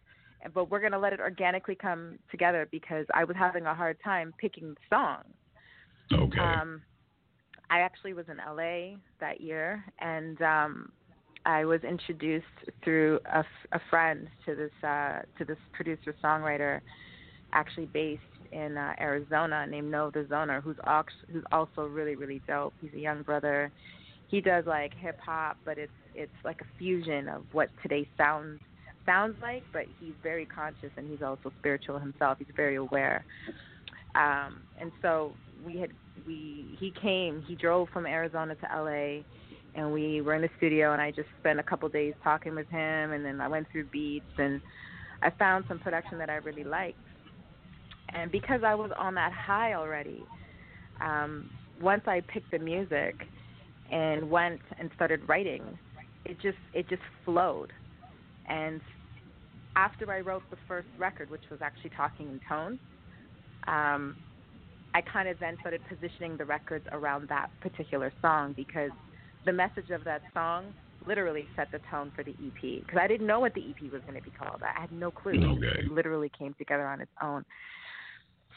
but 0.54 0.70
we're 0.70 0.82
gonna 0.82 1.00
let 1.00 1.14
it 1.14 1.20
organically 1.20 1.76
come 1.76 2.18
together 2.30 2.68
because 2.72 3.06
I 3.14 3.24
was 3.24 3.36
having 3.38 3.66
a 3.66 3.74
hard 3.74 3.98
time 4.04 4.34
picking 4.38 4.76
songs. 4.90 5.26
Okay. 6.12 6.40
Um, 6.40 6.82
I 7.70 7.80
actually 7.80 8.14
was 8.14 8.26
in 8.28 8.38
LA 8.38 8.98
that 9.20 9.40
year, 9.40 9.84
and 10.00 10.42
um, 10.42 10.92
I 11.46 11.64
was 11.66 11.82
introduced 11.84 12.46
through 12.84 13.20
a, 13.34 13.40
f- 13.40 13.46
a 13.72 13.80
friend 13.90 14.28
to 14.46 14.56
this 14.56 14.72
uh, 14.84 15.20
to 15.38 15.46
this 15.46 15.58
producer 15.74 16.14
songwriter, 16.24 16.82
actually 17.54 17.86
based 17.88 18.22
in 18.52 18.78
uh, 18.78 18.94
Arizona, 19.00 19.66
named 19.68 19.92
Noah 19.92 20.12
the 20.12 20.22
Zoner, 20.22 20.62
who's 20.62 20.78
who's 21.32 21.44
also 21.52 21.88
really 21.88 22.16
really 22.16 22.42
dope. 22.48 22.74
He's 22.82 22.94
a 22.94 23.00
young 23.00 23.24
brother. 23.24 23.72
He 24.28 24.42
does 24.42 24.66
like 24.66 24.94
hip 24.94 25.20
hop, 25.20 25.58
but 25.66 25.78
it's 25.78 25.92
it's 26.16 26.32
like 26.44 26.62
a 26.62 26.78
fusion 26.78 27.28
of 27.28 27.44
what 27.52 27.70
today 27.82 28.08
sounds 28.18 28.60
sounds 29.06 29.36
like, 29.42 29.64
but 29.74 29.86
he's 30.00 30.14
very 30.22 30.46
conscious 30.46 30.92
and 30.98 31.10
he's 31.10 31.22
also 31.22 31.52
spiritual 31.60 32.00
himself. 32.00 32.38
He's 32.38 32.54
very 32.56 32.76
aware. 32.76 33.26
Um, 34.16 34.62
and 34.80 34.92
so 35.02 35.34
we 35.66 35.78
had 35.78 35.92
we 36.28 36.78
he 36.80 36.92
came 37.02 37.44
he 37.48 37.56
drove 37.56 37.90
from 37.90 38.06
Arizona 38.06 38.56
to 38.56 38.68
LA 38.74 39.24
and 39.74 39.94
we 39.94 40.22
were 40.22 40.36
in 40.36 40.42
the 40.42 40.50
studio 40.58 40.92
and 40.94 41.02
I 41.02 41.12
just 41.12 41.30
spent 41.40 41.60
a 41.60 41.64
couple 41.64 41.88
days 41.90 42.14
talking 42.24 42.56
with 42.56 42.68
him 42.68 43.14
and 43.14 43.24
then 43.24 43.40
I 43.40 43.48
went 43.48 43.68
through 43.72 43.86
beats 43.86 44.26
and 44.38 44.62
I 45.22 45.30
found 45.30 45.66
some 45.68 45.80
production 45.80 46.18
that 46.18 46.30
I 46.30 46.36
really 46.38 46.64
liked 46.64 46.98
and 48.14 48.32
because 48.32 48.62
I 48.66 48.76
was 48.76 48.92
on 48.98 49.16
that 49.16 49.32
high 49.34 49.74
already 49.74 50.24
um 51.00 51.50
once 51.80 52.04
I 52.06 52.22
picked 52.22 52.52
the 52.52 52.60
music 52.60 53.16
and 53.92 54.30
went 54.30 54.62
and 54.80 54.92
started 54.96 55.28
writing 55.28 55.64
it 56.26 56.40
just 56.42 56.58
it 56.74 56.88
just 56.90 57.02
flowed 57.26 57.72
and 58.48 58.82
after 59.76 60.12
I 60.12 60.20
wrote 60.20 60.44
the 60.50 60.58
first 60.68 60.88
record 60.98 61.30
which 61.30 61.44
was 61.50 61.60
actually 61.62 61.92
talking 61.96 62.30
in 62.30 62.40
tone 62.48 62.80
um 63.68 64.16
I 64.94 65.02
kind 65.02 65.30
of 65.30 65.40
then 65.40 65.56
started 65.62 65.82
positioning 65.88 66.38
the 66.38 66.46
records 66.46 66.86
around 66.92 67.30
that 67.30 67.48
particular 67.62 68.12
song 68.22 68.54
because 68.56 68.92
the 69.46 69.54
message 69.54 69.90
of 69.90 70.04
that 70.04 70.22
song 70.34 70.74
literally 71.06 71.48
set 71.56 71.72
the 71.72 71.80
tone 71.90 72.12
for 72.16 72.24
the 72.24 72.32
EP. 72.32 72.62
Because 72.86 73.00
I 73.02 73.08
didn't 73.08 73.28
know 73.28 73.40
what 73.40 73.54
the 73.54 73.70
EP 73.70 73.92
was 73.92 74.02
going 74.06 74.18
to 74.18 74.24
be 74.24 74.32
called. 74.32 74.62
I 74.62 74.80
had 74.80 74.92
no 74.92 75.12
clue. 75.12 75.32
Okay. 75.58 75.80
It 75.80 75.92
literally 75.92 76.32
came 76.38 76.54
together 76.56 76.86
on 76.86 77.02
its 77.02 77.12
own. 77.22 77.44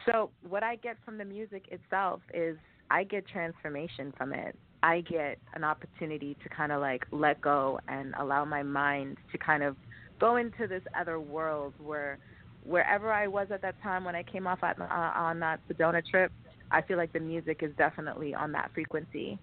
So 0.06 0.30
what 0.48 0.62
I 0.62 0.76
get 0.76 0.96
from 1.04 1.18
the 1.18 1.24
music 1.24 1.64
itself 1.70 2.20
is 2.32 2.56
I 2.90 3.04
get 3.04 3.26
transformation 3.26 4.12
from 4.16 4.32
it. 4.32 4.56
I 4.82 5.00
get 5.00 5.38
an 5.54 5.64
opportunity 5.64 6.36
to 6.42 6.48
kind 6.50 6.70
of 6.70 6.80
like 6.80 7.06
let 7.10 7.40
go 7.40 7.80
and 7.88 8.14
allow 8.18 8.44
my 8.44 8.62
mind 8.62 9.16
to 9.32 9.38
kind 9.38 9.62
of 9.62 9.76
go 10.20 10.36
into 10.36 10.66
this 10.66 10.82
other 10.98 11.18
world 11.18 11.72
where 11.82 12.18
wherever 12.64 13.12
I 13.12 13.26
was 13.26 13.48
at 13.50 13.62
that 13.62 13.80
time 13.82 14.04
when 14.04 14.14
I 14.14 14.22
came 14.22 14.46
off 14.46 14.62
at, 14.62 14.80
uh, 14.80 14.84
on 14.84 15.40
that 15.40 15.60
Sedona 15.68 16.04
trip, 16.04 16.32
I 16.70 16.82
feel 16.82 16.96
like 16.96 17.12
the 17.12 17.20
music 17.20 17.60
is 17.62 17.70
definitely 17.76 18.34
on 18.34 18.52
that 18.52 18.70
frequency, 18.74 19.38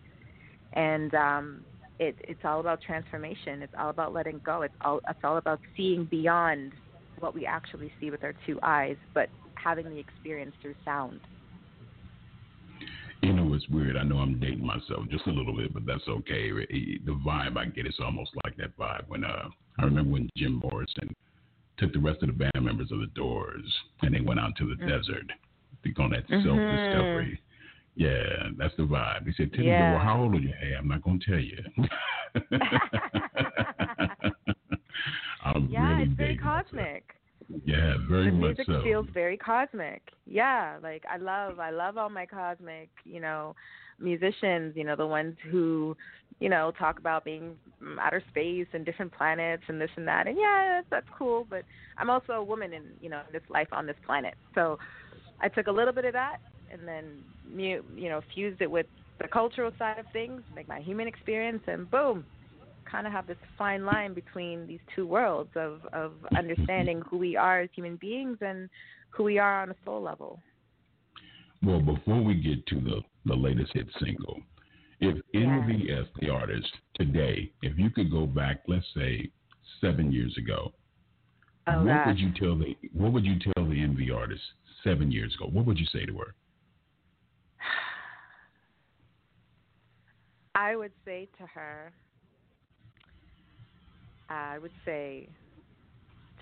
and 0.73 1.13
um, 1.15 1.61
it, 1.99 2.15
it's 2.21 2.41
all 2.43 2.59
about 2.59 2.81
transformation. 2.81 3.61
It's 3.61 3.73
all 3.77 3.89
about 3.89 4.13
letting 4.13 4.41
go. 4.43 4.63
It's 4.63 4.73
all 4.81 5.01
it's 5.07 5.19
all 5.23 5.37
about 5.37 5.59
seeing 5.77 6.05
beyond 6.05 6.73
what 7.19 7.33
we 7.35 7.45
actually 7.45 7.91
see 7.99 8.09
with 8.09 8.23
our 8.23 8.33
two 8.45 8.59
eyes, 8.63 8.97
but 9.13 9.29
having 9.63 9.89
the 9.89 9.99
experience 9.99 10.53
through 10.61 10.75
sound. 10.83 11.19
You 13.21 13.33
know, 13.33 13.53
it's 13.53 13.67
weird. 13.69 13.97
I 13.97 14.03
know 14.03 14.17
I'm 14.17 14.39
dating 14.39 14.65
myself 14.65 15.07
just 15.09 15.27
a 15.27 15.31
little 15.31 15.55
bit, 15.55 15.73
but 15.73 15.85
that's 15.85 16.07
okay. 16.07 16.49
The 16.51 17.19
vibe 17.25 17.57
I 17.57 17.65
get 17.65 17.85
is 17.85 17.95
almost 18.03 18.31
like 18.43 18.57
that 18.57 18.75
vibe 18.77 19.07
when 19.07 19.23
uh, 19.23 19.47
I 19.79 19.83
remember 19.83 20.11
when 20.11 20.29
Jim 20.35 20.59
Morrison 20.63 21.13
took 21.77 21.93
the 21.93 21.99
rest 21.99 22.21
of 22.23 22.27
the 22.27 22.33
band 22.33 22.65
members 22.65 22.91
of 22.91 22.99
the 22.99 23.07
Doors 23.15 23.63
and 24.01 24.13
they 24.15 24.21
went 24.21 24.39
out 24.39 24.55
to 24.57 24.65
the 24.67 24.75
Mm. 24.83 24.87
desert 24.87 25.31
to 25.83 25.89
go 25.91 26.03
on 26.03 26.09
that 26.11 26.27
Mhm. 26.27 26.43
self 26.43 26.59
discovery. 26.69 27.39
Yeah, 27.95 28.49
that's 28.57 28.75
the 28.77 28.83
vibe. 28.83 29.27
He 29.27 29.33
said, 29.33 29.51
Teddy, 29.53 29.67
Yeah. 29.67 29.91
well, 29.91 29.99
how 29.99 30.23
old 30.23 30.33
are 30.35 30.39
you? 30.39 30.53
Hey, 30.59 30.73
I'm 30.73 30.87
not 30.87 31.01
going 31.03 31.19
to 31.19 31.25
tell 31.25 31.39
you. 31.39 31.63
I'm 35.43 35.67
yeah, 35.69 35.97
really 35.97 36.03
it's 36.03 36.13
very 36.13 36.37
cosmic. 36.37 37.10
Yeah, 37.65 37.95
very 38.09 38.25
the 38.25 38.31
much 38.31 38.57
music 38.57 38.67
so. 38.67 38.81
feels 38.83 39.07
very 39.13 39.37
cosmic. 39.37 40.01
Yeah, 40.25 40.77
like 40.81 41.03
I 41.09 41.17
love 41.17 41.59
I 41.59 41.71
love 41.71 41.97
all 41.97 42.09
my 42.09 42.25
cosmic, 42.25 42.89
you 43.03 43.19
know, 43.19 43.55
musicians, 43.99 44.75
you 44.75 44.83
know, 44.83 44.95
the 44.95 45.05
ones 45.07 45.35
who, 45.51 45.95
you 46.39 46.49
know, 46.49 46.71
talk 46.77 46.99
about 46.99 47.23
being 47.25 47.55
mm, 47.81 47.97
outer 47.99 48.23
space 48.29 48.67
and 48.73 48.85
different 48.85 49.13
planets 49.13 49.63
and 49.67 49.79
this 49.79 49.89
and 49.95 50.07
that. 50.07 50.27
And 50.27 50.37
yeah, 50.37 50.77
that's, 50.77 50.87
that's 50.91 51.17
cool, 51.17 51.45
but 51.49 51.63
I'm 51.97 52.09
also 52.09 52.33
a 52.33 52.43
woman 52.43 52.73
in, 52.73 52.83
you 52.99 53.09
know, 53.09 53.21
this 53.31 53.43
life 53.49 53.67
on 53.71 53.85
this 53.85 53.97
planet. 54.05 54.35
So 54.55 54.77
I 55.41 55.47
took 55.49 55.67
a 55.67 55.71
little 55.71 55.93
bit 55.93 56.05
of 56.05 56.13
that 56.13 56.37
and 56.71 56.87
then 56.87 57.19
mu- 57.43 57.83
you 57.95 58.09
know, 58.09 58.21
fused 58.33 58.61
it 58.61 58.69
with 58.71 58.87
the 59.19 59.27
cultural 59.27 59.71
side 59.77 59.99
of 59.99 60.05
things, 60.13 60.41
like 60.55 60.67
my 60.67 60.79
human 60.79 61.07
experience 61.07 61.63
and 61.67 61.89
boom, 61.89 62.25
kind 62.91 63.07
of 63.07 63.13
have 63.13 63.27
this 63.27 63.37
fine 63.57 63.85
line 63.85 64.13
between 64.13 64.67
these 64.67 64.79
two 64.95 65.07
worlds 65.07 65.49
of 65.55 65.81
of 65.93 66.13
understanding 66.37 67.01
who 67.09 67.17
we 67.17 67.35
are 67.35 67.61
as 67.61 67.69
human 67.73 67.95
beings 67.95 68.37
and 68.41 68.69
who 69.09 69.23
we 69.23 69.39
are 69.39 69.61
on 69.61 69.71
a 69.71 69.75
soul 69.85 70.01
level. 70.01 70.39
Well, 71.63 71.79
before 71.79 72.21
we 72.21 72.35
get 72.35 72.65
to 72.67 72.81
the, 72.81 73.01
the 73.25 73.35
latest 73.35 73.71
hit 73.73 73.87
single, 74.03 74.41
if 74.99 75.15
NVS, 75.35 76.07
the 76.19 76.29
artist, 76.29 76.67
today, 76.95 77.51
if 77.61 77.77
you 77.77 77.91
could 77.91 78.09
go 78.09 78.25
back, 78.25 78.61
let's 78.67 78.85
say 78.95 79.29
seven 79.79 80.11
years 80.11 80.35
ago, 80.37 80.71
Oh 81.67 81.77
what 81.79 81.85
gosh. 81.85 82.07
would 82.07 82.19
you 82.19 82.31
tell 82.39 82.57
the 82.57 82.75
what 82.93 83.13
would 83.13 83.25
you 83.25 83.35
tell 83.39 83.65
the 83.65 83.75
NV 83.75 84.15
artist 84.15 84.41
seven 84.83 85.11
years 85.11 85.35
ago? 85.35 85.49
What 85.51 85.65
would 85.65 85.77
you 85.77 85.85
say 85.93 86.05
to 86.05 86.17
her? 86.17 86.33
I 90.55 90.75
would 90.75 90.91
say 91.05 91.29
to 91.37 91.45
her, 91.45 91.93
I 94.31 94.59
would 94.59 94.71
say, 94.85 95.27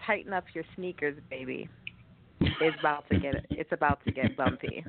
tighten 0.05 0.33
up 0.33 0.43
your 0.53 0.63
sneakers, 0.75 1.17
baby. 1.29 1.67
It's 2.39 2.77
about 2.79 3.09
to 3.09 3.19
get 3.19 3.45
it's 3.49 3.71
about 3.71 4.03
to 4.05 4.11
get 4.11 4.37
bumpy. 4.37 4.85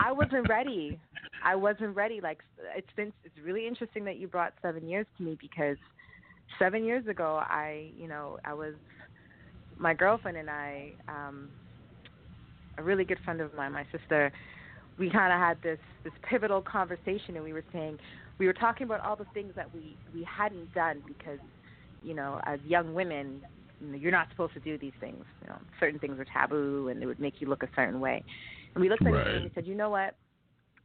I 0.00 0.12
wasn't 0.12 0.48
ready. 0.48 0.98
I 1.44 1.54
wasn't 1.54 1.94
ready. 1.94 2.20
Like 2.20 2.38
it's 2.76 2.88
been 2.96 3.12
it's 3.24 3.34
really 3.44 3.66
interesting 3.66 4.04
that 4.06 4.16
you 4.16 4.28
brought 4.28 4.52
seven 4.62 4.88
years 4.88 5.06
to 5.18 5.22
me 5.22 5.36
because 5.40 5.76
seven 6.58 6.84
years 6.84 7.06
ago 7.06 7.40
I 7.42 7.90
you 7.96 8.08
know 8.08 8.38
I 8.44 8.54
was 8.54 8.74
my 9.78 9.94
girlfriend 9.94 10.36
and 10.38 10.50
I 10.50 10.92
um 11.08 11.50
a 12.78 12.82
really 12.82 13.04
good 13.04 13.18
friend 13.24 13.40
of 13.40 13.54
mine 13.54 13.72
my 13.72 13.86
sister 13.96 14.32
we 14.98 15.10
kind 15.10 15.32
of 15.32 15.38
had 15.38 15.62
this 15.62 15.78
this 16.02 16.12
pivotal 16.28 16.62
conversation 16.62 17.36
and 17.36 17.44
we 17.44 17.52
were 17.52 17.64
saying 17.72 17.98
we 18.38 18.46
were 18.46 18.52
talking 18.52 18.84
about 18.84 19.00
all 19.00 19.16
the 19.16 19.26
things 19.34 19.52
that 19.56 19.72
we 19.74 19.96
we 20.14 20.24
hadn't 20.24 20.72
done 20.74 21.02
because 21.06 21.38
you 22.02 22.14
know 22.14 22.40
as 22.44 22.60
young 22.66 22.94
women 22.94 23.40
you're 23.80 24.12
not 24.12 24.28
supposed 24.30 24.54
to 24.54 24.60
do 24.60 24.78
these 24.78 24.92
things 25.00 25.22
you 25.42 25.48
know 25.48 25.58
certain 25.80 25.98
things 25.98 26.18
are 26.18 26.26
taboo 26.32 26.88
and 26.88 27.02
it 27.02 27.06
would 27.06 27.20
make 27.20 27.40
you 27.40 27.48
look 27.48 27.62
a 27.62 27.68
certain 27.74 28.00
way. 28.00 28.22
And 28.74 28.82
we 28.82 28.88
looked 28.88 29.02
at 29.02 29.08
each 29.08 29.14
other 29.14 29.30
and 29.30 29.44
we 29.44 29.50
said 29.54 29.66
you 29.66 29.74
know 29.74 29.90
what? 29.90 30.16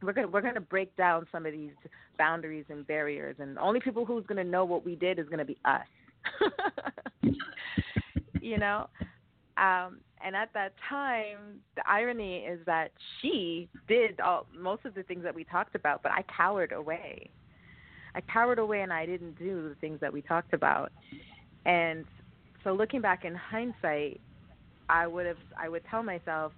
We're 0.02 0.12
gonna 0.12 0.28
we're 0.28 0.42
gonna 0.42 0.60
break 0.60 0.94
down 0.96 1.26
some 1.30 1.46
of 1.46 1.52
these 1.52 1.72
boundaries 2.18 2.64
and 2.68 2.86
barriers 2.86 3.36
and 3.38 3.56
the 3.56 3.60
only 3.60 3.80
people 3.80 4.04
who's 4.04 4.26
gonna 4.26 4.44
know 4.44 4.64
what 4.64 4.84
we 4.84 4.96
did 4.96 5.18
is 5.18 5.28
gonna 5.28 5.44
be 5.44 5.58
us. 5.64 5.86
You 8.40 8.58
know? 8.58 8.88
Um 9.56 10.00
and 10.24 10.36
at 10.36 10.52
that 10.54 10.72
time 10.88 11.60
the 11.76 11.82
irony 11.88 12.38
is 12.38 12.60
that 12.66 12.92
she 13.20 13.68
did 13.88 14.20
all 14.20 14.46
most 14.56 14.84
of 14.84 14.94
the 14.94 15.02
things 15.02 15.22
that 15.22 15.34
we 15.34 15.44
talked 15.44 15.74
about 15.74 16.02
but 16.02 16.12
i 16.12 16.24
cowered 16.36 16.72
away 16.72 17.30
i 18.14 18.20
cowered 18.32 18.58
away 18.58 18.82
and 18.82 18.92
i 18.92 19.06
didn't 19.06 19.38
do 19.38 19.68
the 19.68 19.74
things 19.76 19.98
that 20.00 20.12
we 20.12 20.22
talked 20.22 20.52
about 20.52 20.90
and 21.66 22.04
so 22.64 22.72
looking 22.72 23.00
back 23.00 23.24
in 23.24 23.34
hindsight 23.34 24.20
i 24.88 25.06
would 25.06 25.26
have 25.26 25.36
i 25.58 25.68
would 25.68 25.82
tell 25.90 26.02
myself 26.02 26.52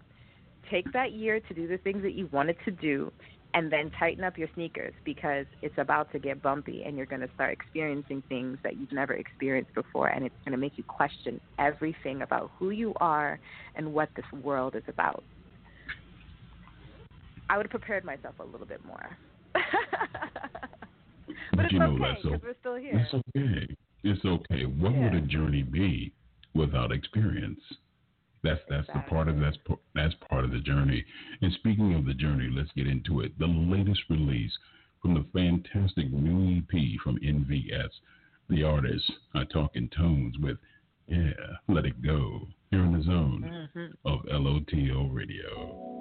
take 0.71 0.91
that 0.93 1.13
year 1.13 1.41
to 1.41 1.55
do 1.55 1.69
the 1.69 1.79
things 1.79 2.03
that 2.03 2.15
you 2.15 2.29
wanted 2.33 2.57
to 2.65 2.71
do 2.71 3.13
and 3.55 3.71
then 3.73 3.91
tighten 3.99 4.25
up 4.25 4.37
your 4.37 4.49
sneakers 4.55 4.93
because 5.05 5.47
it's 5.63 5.79
about 5.79 6.11
to 6.11 6.19
get 6.19 6.43
bumpy 6.43 6.83
and 6.85 6.97
you're 6.97 7.07
going 7.07 7.21
to 7.21 7.31
start 7.35 7.53
experiencing 7.53 8.23
things 8.29 8.59
that 8.65 8.77
you've 8.77 8.93
never 8.93 9.15
experienced 9.15 9.73
before 9.75 10.09
and 10.09 10.25
it's 10.27 10.35
going 10.45 10.53
to 10.53 10.59
make 10.59 10.77
you 10.77 10.83
question 10.85 11.41
everything 11.59 12.23
about 12.23 12.51
who 12.59 12.71
you 12.71 12.93
are 13.01 13.39
and 13.77 13.93
what 13.93 14.09
this 14.17 14.25
world 14.43 14.75
is 14.75 14.83
about. 14.89 15.23
I 17.49 17.57
would 17.57 17.67
have 17.67 17.71
prepared 17.71 18.05
myself 18.05 18.35
a 18.41 18.45
little 18.45 18.67
bit 18.67 18.85
more. 18.85 19.17
but, 21.55 21.73
you 21.73 21.79
know, 21.79 21.95
okay 21.95 22.15
that's 22.23 22.43
we're 22.43 22.55
still 22.61 22.77
here. 22.77 22.99
It's 22.99 23.15
okay. 23.15 23.77
It's 24.03 24.25
okay. 24.25 24.65
What 24.65 24.93
yeah. 24.93 25.05
would 25.05 25.15
a 25.15 25.21
journey 25.23 25.63
be 25.63 26.13
without 26.55 26.93
experience? 26.93 27.61
That's 28.43 28.61
that's 28.69 28.87
the 28.89 29.03
part 29.09 29.29
of 29.29 29.41
that's 29.41 29.57
that's 29.95 30.15
part 30.29 30.45
of 30.45 30.51
the 30.51 30.61
journey. 30.61 31.05
And 31.41 31.53
speaking 31.55 31.95
of 31.95 32.05
the 32.05 32.15
journey, 32.15 32.51
let's 32.51 32.71
get 32.77 32.87
into 32.87 33.21
it. 33.21 33.39
The 33.39 33.47
latest 33.47 34.03
release 34.11 34.53
from 35.01 35.15
the 35.15 35.25
fantastic 35.33 36.13
new 36.13 36.59
EP 36.59 37.01
from 37.03 37.19
NVS. 37.19 37.91
The 38.51 38.63
artist 38.63 39.11
I 39.35 39.45
Talk 39.45 39.71
in 39.75 39.89
tones 39.89 40.37
with 40.39 40.59
yeah, 41.07 41.33
let 41.69 41.87
it 41.87 42.03
go. 42.03 42.49
Here 42.71 42.85
in 42.85 42.93
the 42.93 43.05
zone 43.05 43.69
mm-hmm. 43.77 44.09
of 44.09 44.21
LOTL 44.25 45.15
Radio. 45.15 45.93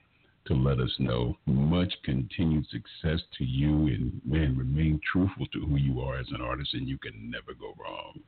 to 0.47 0.55
let 0.55 0.81
us 0.81 0.95
know. 0.99 1.37
Much 1.47 1.93
continued 2.05 2.67
success 2.71 3.21
to 3.37 3.45
you, 3.45 3.89
and 3.89 4.21
man, 4.25 4.57
remain 4.57 5.01
truthful 5.13 5.47
to 5.53 5.61
who 5.61 5.77
you 5.77 6.01
are 6.01 6.19
as 6.19 6.27
an 6.31 6.41
artist, 6.41 6.75
and 6.75 6.89
you 6.89 6.99
can 6.99 7.31
never 7.31 7.53
go 7.59 7.75
wrong. 7.81 8.19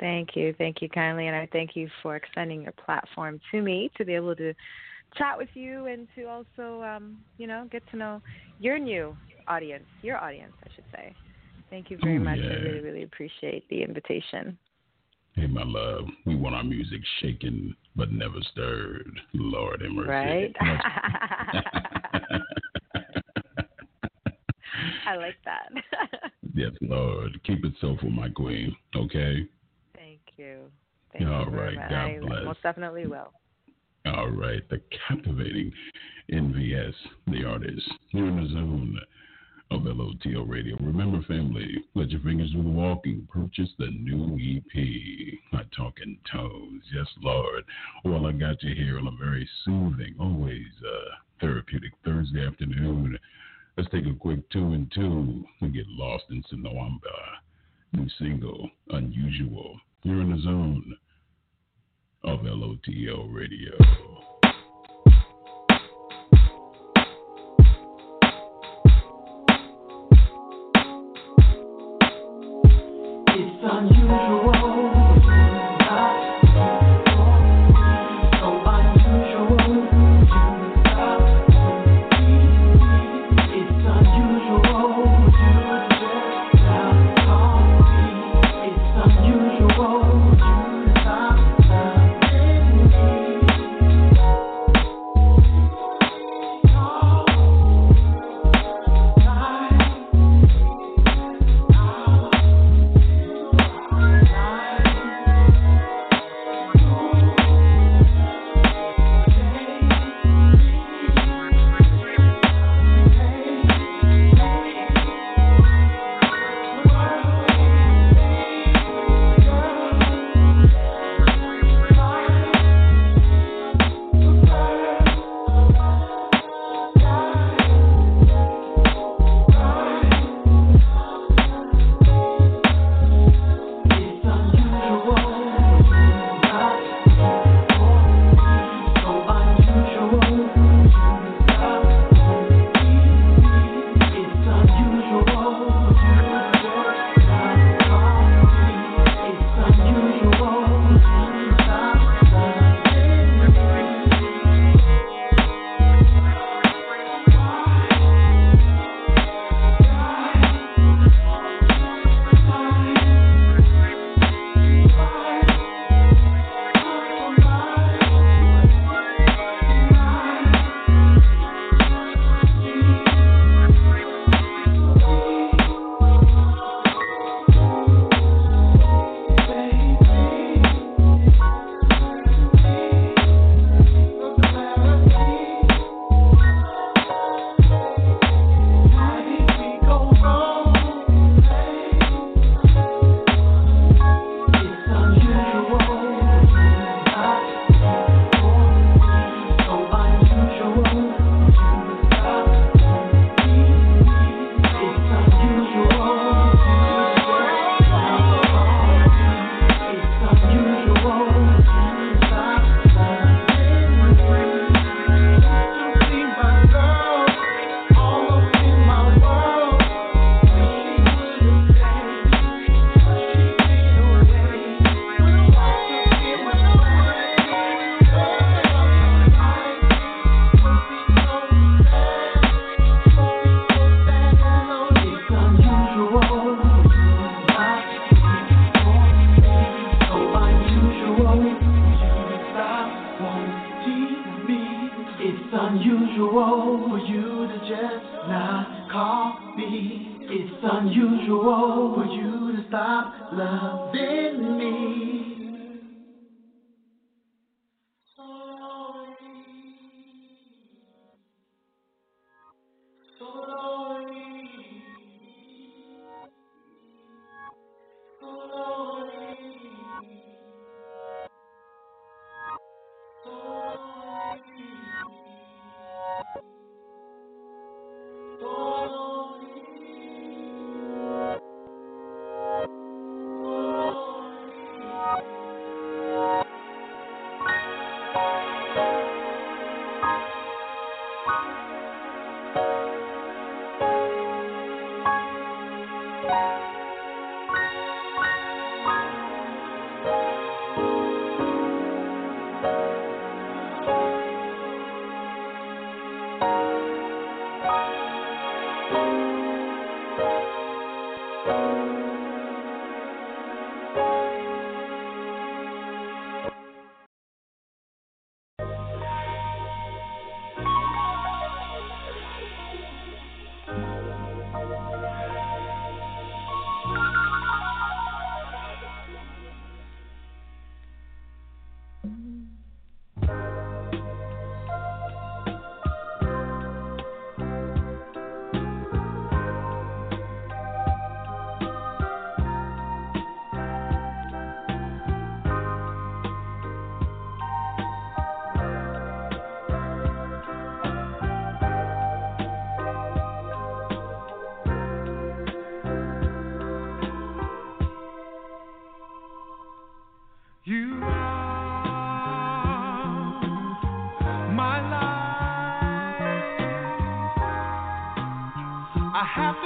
Thank 0.00 0.36
you, 0.36 0.54
thank 0.58 0.80
you 0.80 0.88
kindly, 0.88 1.26
and 1.26 1.36
I 1.36 1.48
thank 1.52 1.74
you 1.74 1.88
for 2.02 2.16
extending 2.16 2.62
your 2.62 2.72
platform 2.72 3.40
to 3.50 3.60
me 3.60 3.90
to 3.96 4.04
be 4.04 4.14
able 4.14 4.36
to 4.36 4.54
chat 5.16 5.36
with 5.36 5.48
you 5.54 5.86
and 5.86 6.06
to 6.14 6.24
also, 6.26 6.82
um, 6.82 7.18
you 7.36 7.46
know, 7.46 7.66
get 7.70 7.82
to 7.90 7.96
know 7.96 8.22
your 8.60 8.78
new 8.78 9.16
audience, 9.48 9.84
your 10.02 10.16
audience, 10.18 10.52
I 10.64 10.68
should 10.74 10.84
say. 10.92 11.14
Thank 11.70 11.90
you 11.90 11.98
very 12.02 12.16
oh, 12.18 12.20
much. 12.20 12.38
Yeah. 12.38 12.50
I 12.50 12.54
really, 12.62 12.80
really 12.80 13.02
appreciate 13.02 13.68
the 13.68 13.82
invitation. 13.82 14.58
Hey, 15.34 15.46
my 15.46 15.62
love, 15.64 16.06
we 16.26 16.34
want 16.34 16.54
our 16.54 16.64
music 16.64 17.00
shaken 17.20 17.76
but 17.94 18.10
never 18.10 18.36
stirred. 18.52 19.20
Lord 19.34 19.82
have 19.82 19.90
mercy. 19.90 20.08
Right? 20.08 20.56
I 25.06 25.16
like 25.16 25.36
that. 25.44 25.70
yes, 26.54 26.72
Lord. 26.80 27.40
Keep 27.44 27.64
it 27.64 27.72
so 27.80 27.96
for 28.00 28.10
my 28.10 28.28
queen, 28.28 28.74
okay? 28.96 29.46
Thank 29.94 30.20
you. 30.36 30.70
Thank 31.12 31.28
All 31.28 31.44
you 31.46 31.50
right. 31.50 31.76
God 31.76 31.92
I 31.92 32.18
bless. 32.20 32.44
Most 32.44 32.62
definitely 32.62 33.06
will. 33.06 33.32
All 34.06 34.30
right. 34.30 34.68
The 34.68 34.80
captivating 35.06 35.72
NVS, 36.32 36.94
the 37.26 37.44
artist, 37.44 37.88
here 38.08 38.26
in 38.26 38.42
the 38.42 38.48
zone 38.50 38.98
of 39.70 39.82
LOTL 39.82 40.48
Radio. 40.48 40.76
Remember, 40.80 41.20
family, 41.22 41.84
let 41.94 42.10
your 42.10 42.20
fingers 42.20 42.50
do 42.52 42.62
the 42.62 42.68
walking. 42.68 43.28
Purchase 43.30 43.70
the 43.78 43.88
new 43.88 44.36
EP. 44.36 45.38
I 45.52 45.62
talk 45.76 45.94
in 46.02 46.16
tones. 46.30 46.82
Yes, 46.94 47.06
Lord. 47.22 47.64
Well, 48.04 48.26
I 48.26 48.32
got 48.32 48.62
you 48.62 48.74
here 48.74 48.98
on 48.98 49.06
a 49.06 49.24
very 49.24 49.48
soothing, 49.64 50.14
always 50.18 50.66
uh, 50.84 51.14
therapeutic 51.40 51.92
Thursday 52.04 52.46
afternoon. 52.46 53.18
Let's 53.76 53.90
take 53.90 54.06
a 54.06 54.14
quick 54.18 54.48
two 54.50 54.72
and 54.72 54.90
two 54.92 55.44
and 55.60 55.72
get 55.72 55.86
lost 55.88 56.24
in 56.30 56.42
Sinawamba. 56.44 57.00
New 57.92 58.08
single, 58.18 58.70
Unusual. 58.90 59.78
You're 60.02 60.22
in 60.22 60.30
the 60.30 60.42
zone 60.42 60.96
of 62.24 62.40
LOTL 62.40 63.32
Radio. 63.32 64.37
Thank 73.68 73.97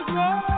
the 0.07 0.13
ground. 0.13 0.52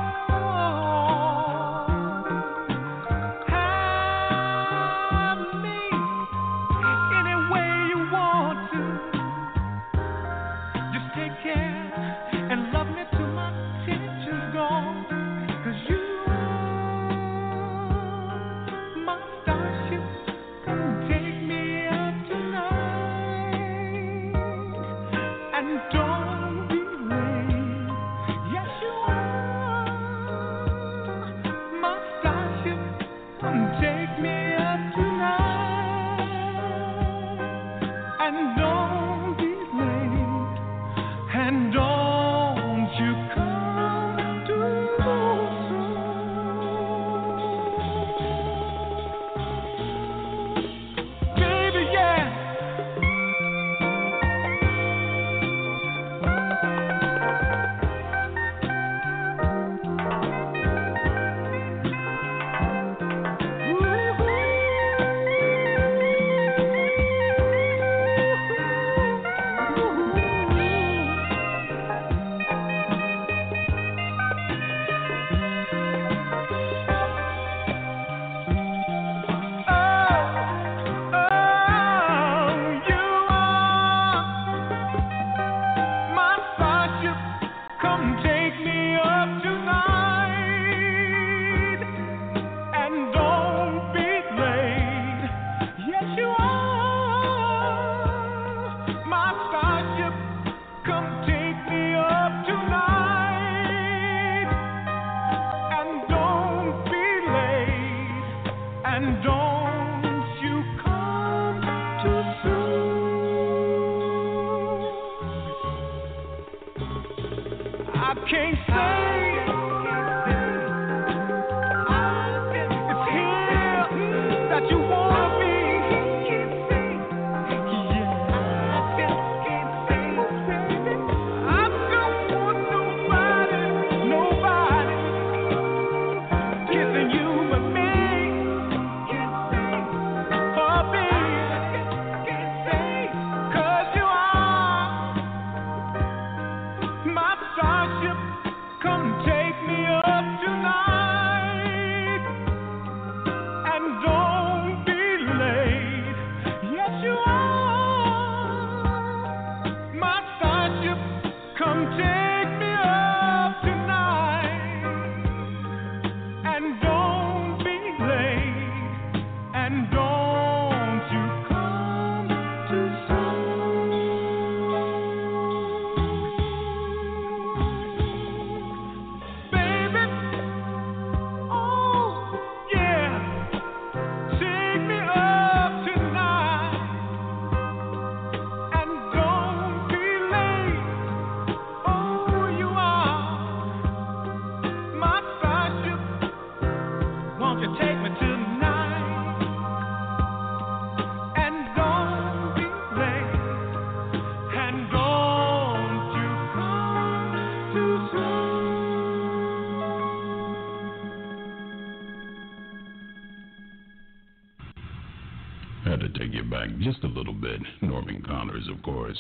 Had 215.95 216.13
to 216.13 216.19
take 216.19 216.35
you 216.35 216.43
back 216.43 216.71
just 216.81 217.05
a 217.05 217.07
little 217.07 217.33
bit. 217.33 217.61
Norman 217.81 218.21
Connors, 218.27 218.69
of 218.69 218.83
course, 218.83 219.17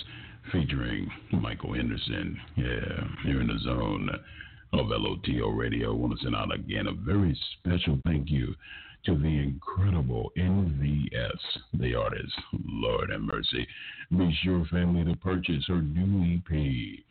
featuring 0.51 1.09
Michael 1.31 1.75
Henderson. 1.75 2.37
Yeah, 2.57 3.05
you're 3.25 3.43
in 3.43 3.47
the 3.47 3.61
zone 3.63 4.11
of 4.73 4.87
LOTL 4.87 5.57
Radio. 5.57 5.93
I 5.93 5.97
want 5.97 6.19
to 6.19 6.25
send 6.25 6.35
out 6.35 6.53
again 6.53 6.89
a 6.89 6.93
very 6.93 7.39
special 7.61 8.01
thank 8.05 8.29
you 8.29 8.57
to 9.07 9.17
the 9.17 9.25
incredible 9.25 10.33
NVS, 10.37 11.39
the 11.75 11.95
artist. 11.95 12.35
Lord 12.67 13.11
have 13.11 13.21
mercy. 13.21 13.65
Be 14.11 14.37
sure, 14.43 14.65
family, 14.65 15.05
to 15.05 15.17
purchase 15.21 15.65
her 15.69 15.81
new 15.81 16.39
EP, 16.39 17.05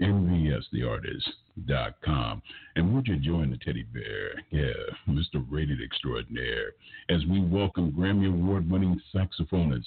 nvstheartist.com. 0.00 2.42
And 2.76 2.94
would 2.94 3.06
you 3.06 3.16
join 3.16 3.50
the 3.50 3.58
teddy 3.58 3.82
bear? 3.82 4.42
Yeah, 4.50 4.72
Mr. 5.08 5.44
Rated 5.48 5.82
Extraordinaire, 5.82 6.72
as 7.10 7.26
we 7.26 7.40
welcome 7.40 7.92
Grammy 7.92 8.28
Award 8.28 8.70
winning 8.70 9.00
saxophonist, 9.14 9.84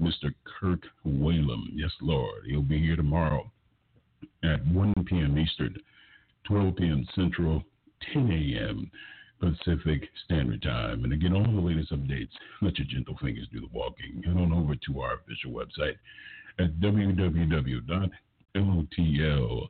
Mr. 0.00 0.32
Kirk 0.60 0.82
Whalum. 1.04 1.64
Yes, 1.72 1.90
Lord. 2.00 2.44
He'll 2.46 2.62
be 2.62 2.78
here 2.78 2.94
tomorrow 2.96 3.50
at 4.42 4.66
1 4.66 4.94
p.m. 5.06 5.38
Eastern, 5.38 5.76
12 6.44 6.76
p.m. 6.76 7.06
Central, 7.14 7.62
10 8.12 8.30
a.m. 8.30 8.90
Pacific 9.40 10.08
Standard 10.24 10.62
Time. 10.62 11.04
And 11.04 11.12
again, 11.12 11.34
all 11.34 11.44
the 11.44 11.60
latest 11.60 11.92
updates, 11.92 12.30
let 12.62 12.78
your 12.78 12.86
gentle 12.88 13.16
fingers 13.20 13.48
do 13.52 13.60
the 13.60 13.68
walking. 13.72 14.22
Head 14.24 14.36
on 14.36 14.52
over 14.52 14.74
to 14.74 15.00
our 15.00 15.14
official 15.14 15.52
website 15.52 15.96
at 16.58 16.80
www 16.80 18.10
LOTL, 18.56 19.68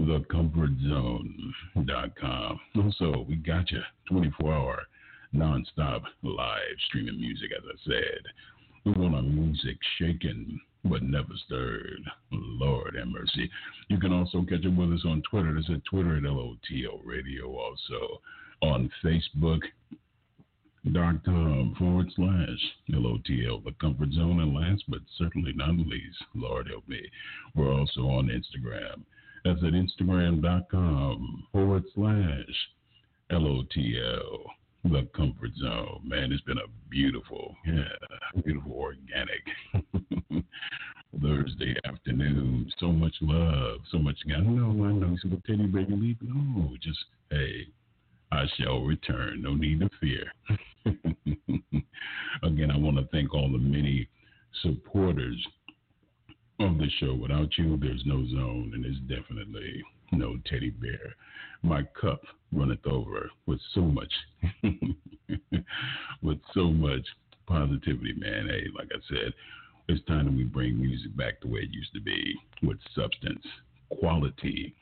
thecomfortzone.com. 0.00 2.60
Also, 2.76 3.24
we 3.28 3.36
got 3.36 3.70
you 3.70 3.80
24 4.08 4.52
hour 4.52 4.82
nonstop 5.34 6.02
live 6.22 6.76
streaming 6.88 7.20
music, 7.20 7.52
as 7.56 7.62
I 7.68 7.76
said. 7.84 8.22
We 8.84 8.90
want 8.92 9.14
our 9.14 9.22
music 9.22 9.78
shaken 9.98 10.60
but 10.84 11.02
never 11.02 11.32
stirred. 11.46 12.02
Lord 12.30 12.96
have 12.96 13.08
mercy. 13.08 13.50
You 13.88 13.98
can 13.98 14.12
also 14.12 14.42
catch 14.42 14.66
up 14.66 14.76
with 14.76 14.92
us 14.92 15.04
on 15.06 15.22
Twitter. 15.28 15.54
That's 15.54 15.70
at 15.70 15.84
Twitter 15.84 16.16
at 16.16 16.22
LOTL 16.24 17.00
Radio. 17.04 17.56
Also 17.56 18.20
on 18.62 18.90
Facebook, 19.02 19.60
com 20.92 21.20
um, 21.26 21.74
forward 21.78 22.10
slash 22.14 22.58
LOTL, 22.90 23.64
the 23.64 23.72
comfort 23.80 24.12
zone. 24.12 24.40
And 24.40 24.54
last 24.54 24.84
but 24.88 25.00
certainly 25.16 25.52
not 25.54 25.76
least, 25.78 26.22
Lord 26.34 26.68
help 26.68 26.86
me, 26.86 27.00
we're 27.54 27.72
also 27.72 28.02
on 28.02 28.28
Instagram. 28.28 29.02
That's 29.44 29.62
at 29.62 29.72
Instagram.com 29.72 31.46
forward 31.52 31.84
slash 31.94 32.68
LOTL, 33.30 34.44
the 34.84 35.08
comfort 35.16 35.50
zone. 35.56 36.02
Man, 36.04 36.30
it's 36.32 36.42
been 36.42 36.58
a 36.58 36.68
beautiful, 36.90 37.56
yeah, 37.66 38.42
beautiful 38.44 38.72
organic 38.72 39.42
Thursday 41.22 41.74
afternoon. 41.84 42.70
So 42.78 42.92
much 42.92 43.14
love, 43.20 43.80
so 43.90 43.98
much. 43.98 44.16
I 44.26 44.40
know, 44.40 44.84
I 44.84 44.92
know. 44.92 45.16
So, 45.22 45.30
Teddy 45.46 45.66
Bear, 45.66 45.86
leave? 45.88 46.18
No, 46.20 46.76
just, 46.82 46.98
hey, 47.30 47.66
I 48.30 48.44
shall 48.58 48.82
return. 48.82 49.42
No 49.42 49.54
need 49.54 49.80
to 49.80 49.88
fear. 50.00 50.30
Again, 52.42 52.70
I 52.70 52.76
want 52.76 52.96
to 52.98 53.08
thank 53.10 53.32
all 53.32 53.50
the 53.50 53.58
many 53.58 54.08
supporters 54.62 55.46
of 56.60 56.76
the 56.78 56.88
show. 57.00 57.14
Without 57.14 57.56
you, 57.56 57.78
there's 57.78 58.02
no 58.04 58.26
zone, 58.26 58.72
and 58.74 58.84
there's 58.84 59.00
definitely 59.20 59.82
no 60.12 60.36
teddy 60.46 60.70
bear. 60.70 61.14
My 61.62 61.82
cup 61.98 62.20
runneth 62.54 62.86
over 62.86 63.30
with 63.46 63.60
so 63.74 63.82
much, 63.82 64.12
with 66.22 66.38
so 66.52 66.64
much 66.64 67.06
positivity, 67.46 68.14
man. 68.16 68.46
Hey, 68.48 68.66
like 68.76 68.88
I 68.92 68.98
said, 69.08 69.32
it's 69.88 70.04
time 70.06 70.26
that 70.26 70.34
we 70.34 70.44
bring 70.44 70.80
music 70.80 71.16
back 71.16 71.40
the 71.40 71.48
way 71.48 71.60
it 71.60 71.72
used 71.72 71.92
to 71.94 72.00
be, 72.00 72.34
with 72.62 72.78
substance, 72.94 73.44
quality, 73.90 74.74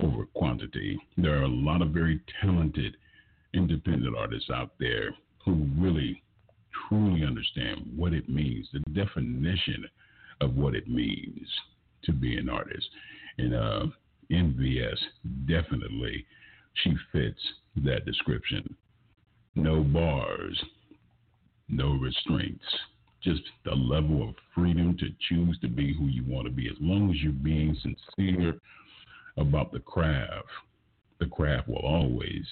over 0.00 0.26
quantity. 0.26 0.98
There 1.16 1.38
are 1.38 1.44
a 1.44 1.48
lot 1.48 1.82
of 1.82 1.88
very 1.88 2.20
talented 2.40 2.96
independent 3.52 4.16
artists 4.16 4.50
out 4.50 4.72
there 4.78 5.14
who 5.44 5.66
really, 5.76 6.22
truly 6.88 7.24
understand 7.24 7.90
what 7.96 8.12
it 8.12 8.28
means, 8.28 8.68
the 8.72 8.80
definition 8.92 9.84
of 10.40 10.56
what 10.56 10.74
it 10.74 10.88
means 10.88 11.48
to 12.04 12.12
be 12.12 12.36
an 12.36 12.48
artist. 12.48 12.88
And 13.38 13.54
uh, 13.54 13.86
definitely, 15.46 16.26
she 16.82 16.94
fits 17.12 17.40
that 17.76 18.04
description. 18.04 18.76
No 19.54 19.82
bars, 19.82 20.62
no 21.68 21.92
restraints, 21.94 22.64
just 23.22 23.42
the 23.64 23.74
level 23.74 24.28
of 24.28 24.34
freedom 24.54 24.96
to 24.98 25.06
choose 25.28 25.58
to 25.60 25.68
be 25.68 25.94
who 25.94 26.06
you 26.06 26.24
want 26.26 26.46
to 26.46 26.52
be. 26.52 26.68
As 26.68 26.76
long 26.80 27.10
as 27.10 27.16
you're 27.22 27.32
being 27.32 27.76
sincere 27.82 28.54
about 29.36 29.72
the 29.72 29.80
craft, 29.80 30.48
the 31.20 31.26
craft 31.26 31.68
will 31.68 31.76
always 31.76 32.44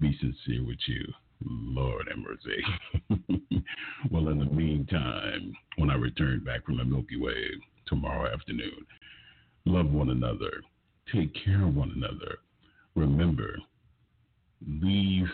be 0.00 0.16
sincere 0.20 0.64
with 0.64 0.78
you. 0.86 1.04
Lord 1.44 2.08
have 2.08 2.18
mercy. 2.18 3.64
well, 4.10 4.28
in 4.28 4.38
the 4.38 4.46
meantime, 4.46 5.52
when 5.76 5.90
I 5.90 5.94
return 5.94 6.42
back 6.44 6.64
from 6.64 6.78
the 6.78 6.84
Milky 6.84 7.18
Way 7.18 7.50
tomorrow 7.86 8.32
afternoon, 8.32 8.86
love 9.66 9.90
one 9.90 10.10
another, 10.10 10.62
take 11.12 11.32
care 11.44 11.62
of 11.62 11.74
one 11.74 11.92
another. 11.94 12.38
Remember, 12.96 13.56
leave 14.66 15.26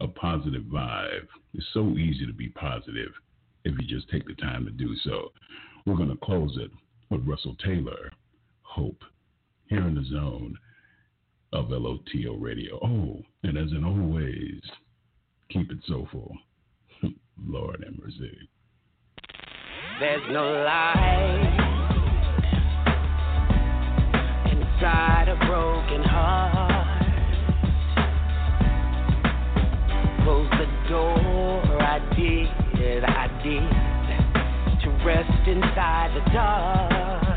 a 0.00 0.06
positive 0.06 0.64
vibe. 0.64 1.26
It's 1.54 1.66
so 1.72 1.88
easy 1.96 2.26
to 2.26 2.34
be 2.34 2.50
positive 2.50 3.12
if 3.64 3.74
you 3.80 3.86
just 3.88 4.10
take 4.10 4.26
the 4.26 4.34
time 4.34 4.66
to 4.66 4.70
do 4.70 4.94
so. 5.02 5.32
We're 5.86 5.96
going 5.96 6.10
to 6.10 6.16
close 6.16 6.56
it 6.60 6.70
with 7.10 7.26
Russell 7.26 7.56
Taylor, 7.64 8.12
Hope, 8.62 9.02
here 9.68 9.86
in 9.86 9.94
the 9.94 10.04
zone 10.04 10.54
of 11.54 11.68
LOTL 11.70 12.38
Radio. 12.38 12.78
Oh, 12.82 13.22
and 13.42 13.56
as 13.56 13.72
in 13.72 13.84
always, 13.84 14.60
keep 15.50 15.72
it 15.72 15.78
soulful. 15.88 16.36
Lord 17.46 17.84
and 17.86 17.98
mercy. 17.98 18.36
There's 19.98 20.22
no 20.30 20.42
light 20.42 21.78
inside 24.52 25.28
a 25.28 25.46
broken 25.46 26.02
heart. 26.02 26.57
Door, 30.88 31.62
I 31.82 31.98
did, 32.16 33.04
I 33.04 33.28
did, 33.42 33.68
to 34.80 34.90
rest 35.04 35.48
inside 35.48 36.14
the 36.14 36.20
dark. 36.32 37.28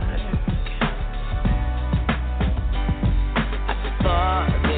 Hi, 4.04 4.71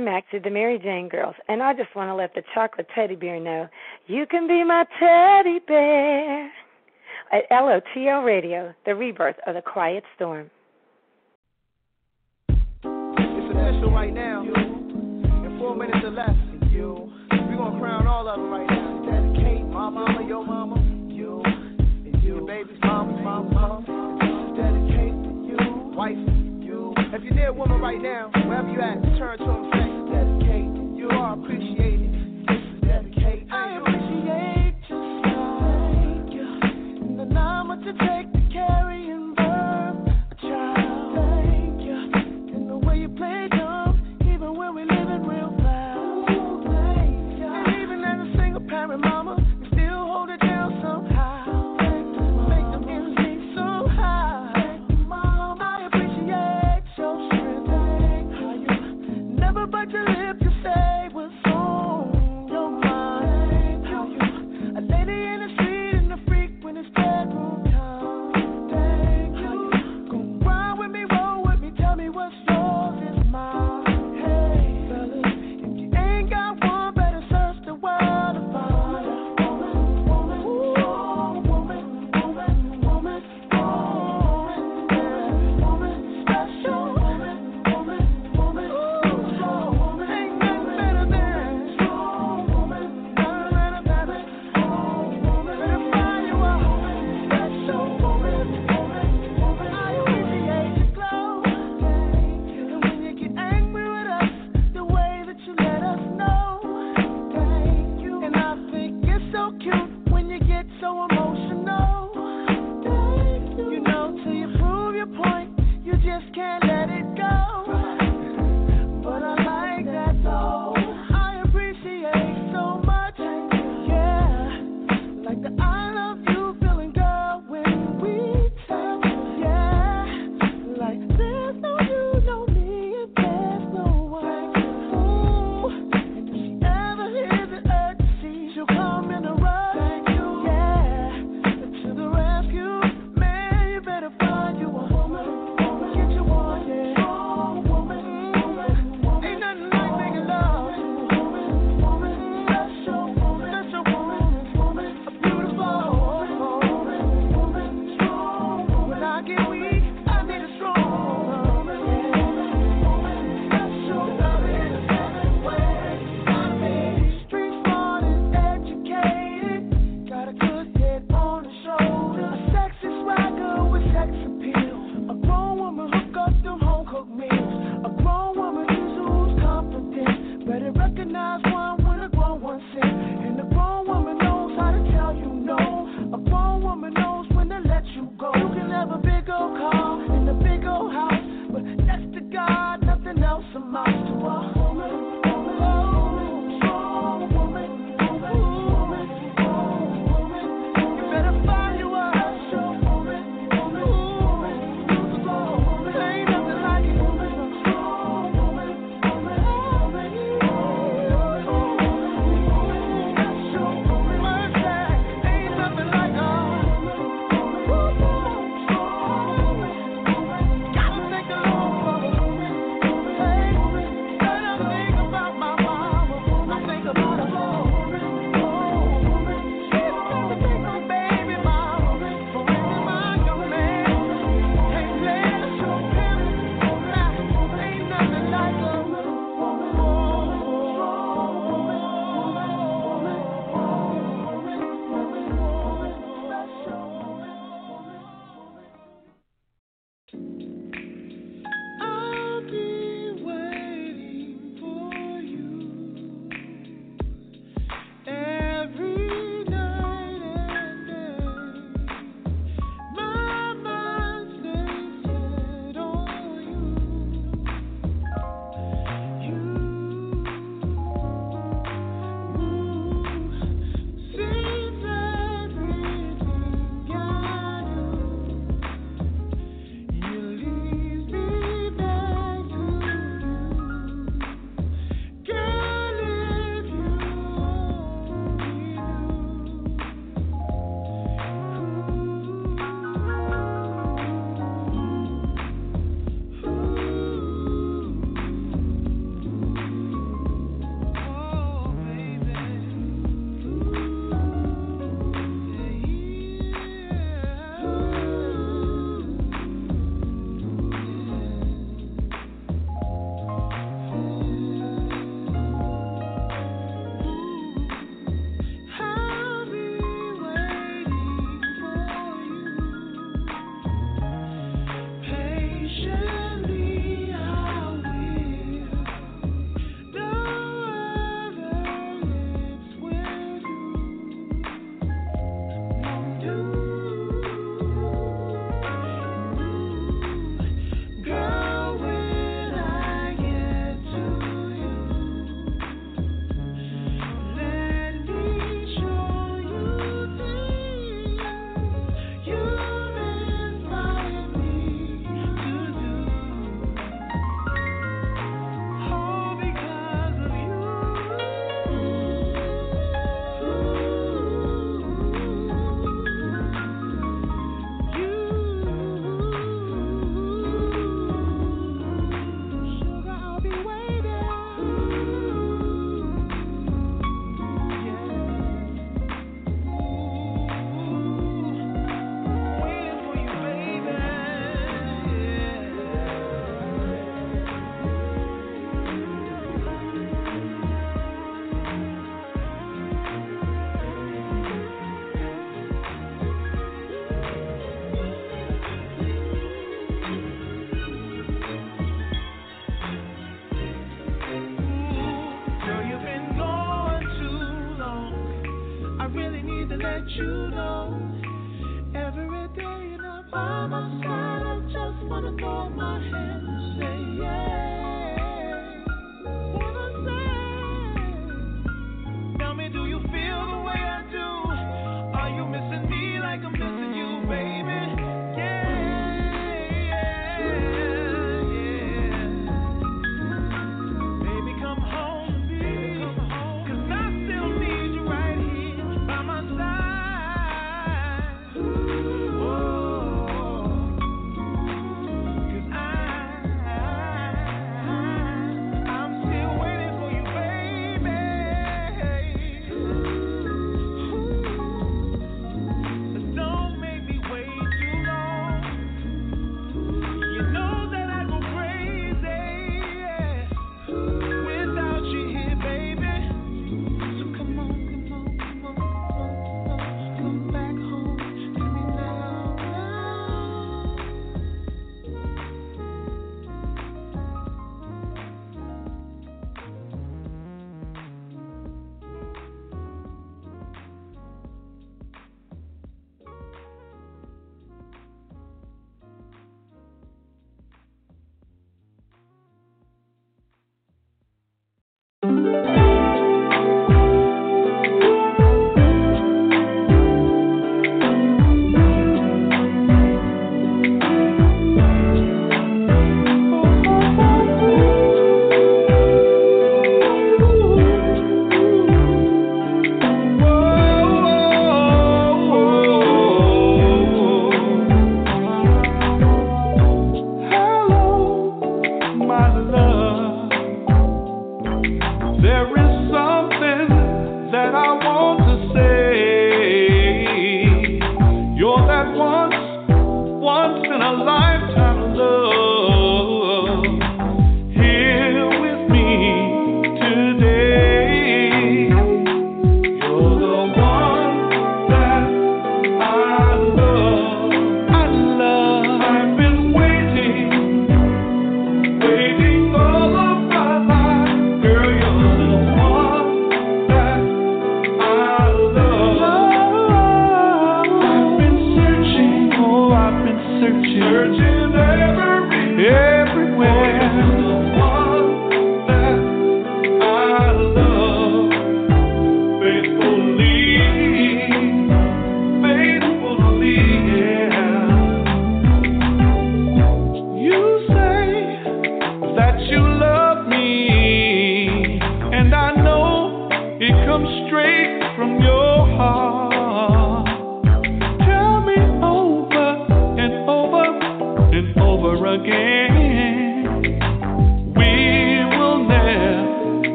I'm 0.00 0.06
Maxie, 0.06 0.38
the 0.38 0.48
Mary 0.48 0.78
Jane 0.78 1.10
Girls, 1.10 1.34
and 1.46 1.62
I 1.62 1.74
just 1.74 1.94
want 1.94 2.08
to 2.08 2.14
let 2.14 2.34
the 2.34 2.40
chocolate 2.54 2.86
teddy 2.94 3.16
bear 3.16 3.38
know 3.38 3.68
you 4.06 4.24
can 4.24 4.48
be 4.48 4.64
my 4.64 4.84
teddy 4.98 5.58
bear 5.68 6.46
at 7.30 7.42
LOTL 7.50 8.24
Radio, 8.24 8.72
the 8.86 8.94
rebirth 8.94 9.36
of 9.46 9.56
the 9.56 9.60
quiet 9.60 10.02
storm. 10.16 10.50
It's 12.48 12.56
official 12.82 13.92
right 13.92 14.14
now. 14.14 14.42
In 14.42 15.58
four 15.58 15.76
minutes 15.76 15.98
or 16.02 16.12
less, 16.12 16.30
we're 16.72 17.56
going 17.58 17.72
to 17.74 17.78
crown 17.78 18.06
all 18.06 18.26
of 18.26 18.40
them 18.40 18.50
right 18.50 18.66
now. 18.66 19.02
Dedicate 19.04 19.66
my 19.66 19.90
mama, 19.90 20.26
your 20.26 20.46
mama, 20.46 20.80
you, 21.12 21.42
and 21.44 22.24
you. 22.24 22.36
Your 22.36 22.46
baby's 22.46 22.78
mama, 22.82 23.20
mama, 23.20 23.50
mama. 23.50 24.56
Dedicate 24.56 25.12
to 25.12 25.28
you, 25.46 25.92
wife. 25.94 26.16
If 27.12 27.24
you're 27.24 27.34
near 27.34 27.48
a 27.48 27.52
woman 27.52 27.80
right 27.80 28.00
now, 28.00 28.30
wherever 28.46 28.70
you 28.70 28.80
at, 28.80 29.02
turn 29.18 29.36
to 29.38 29.44
them 29.44 29.79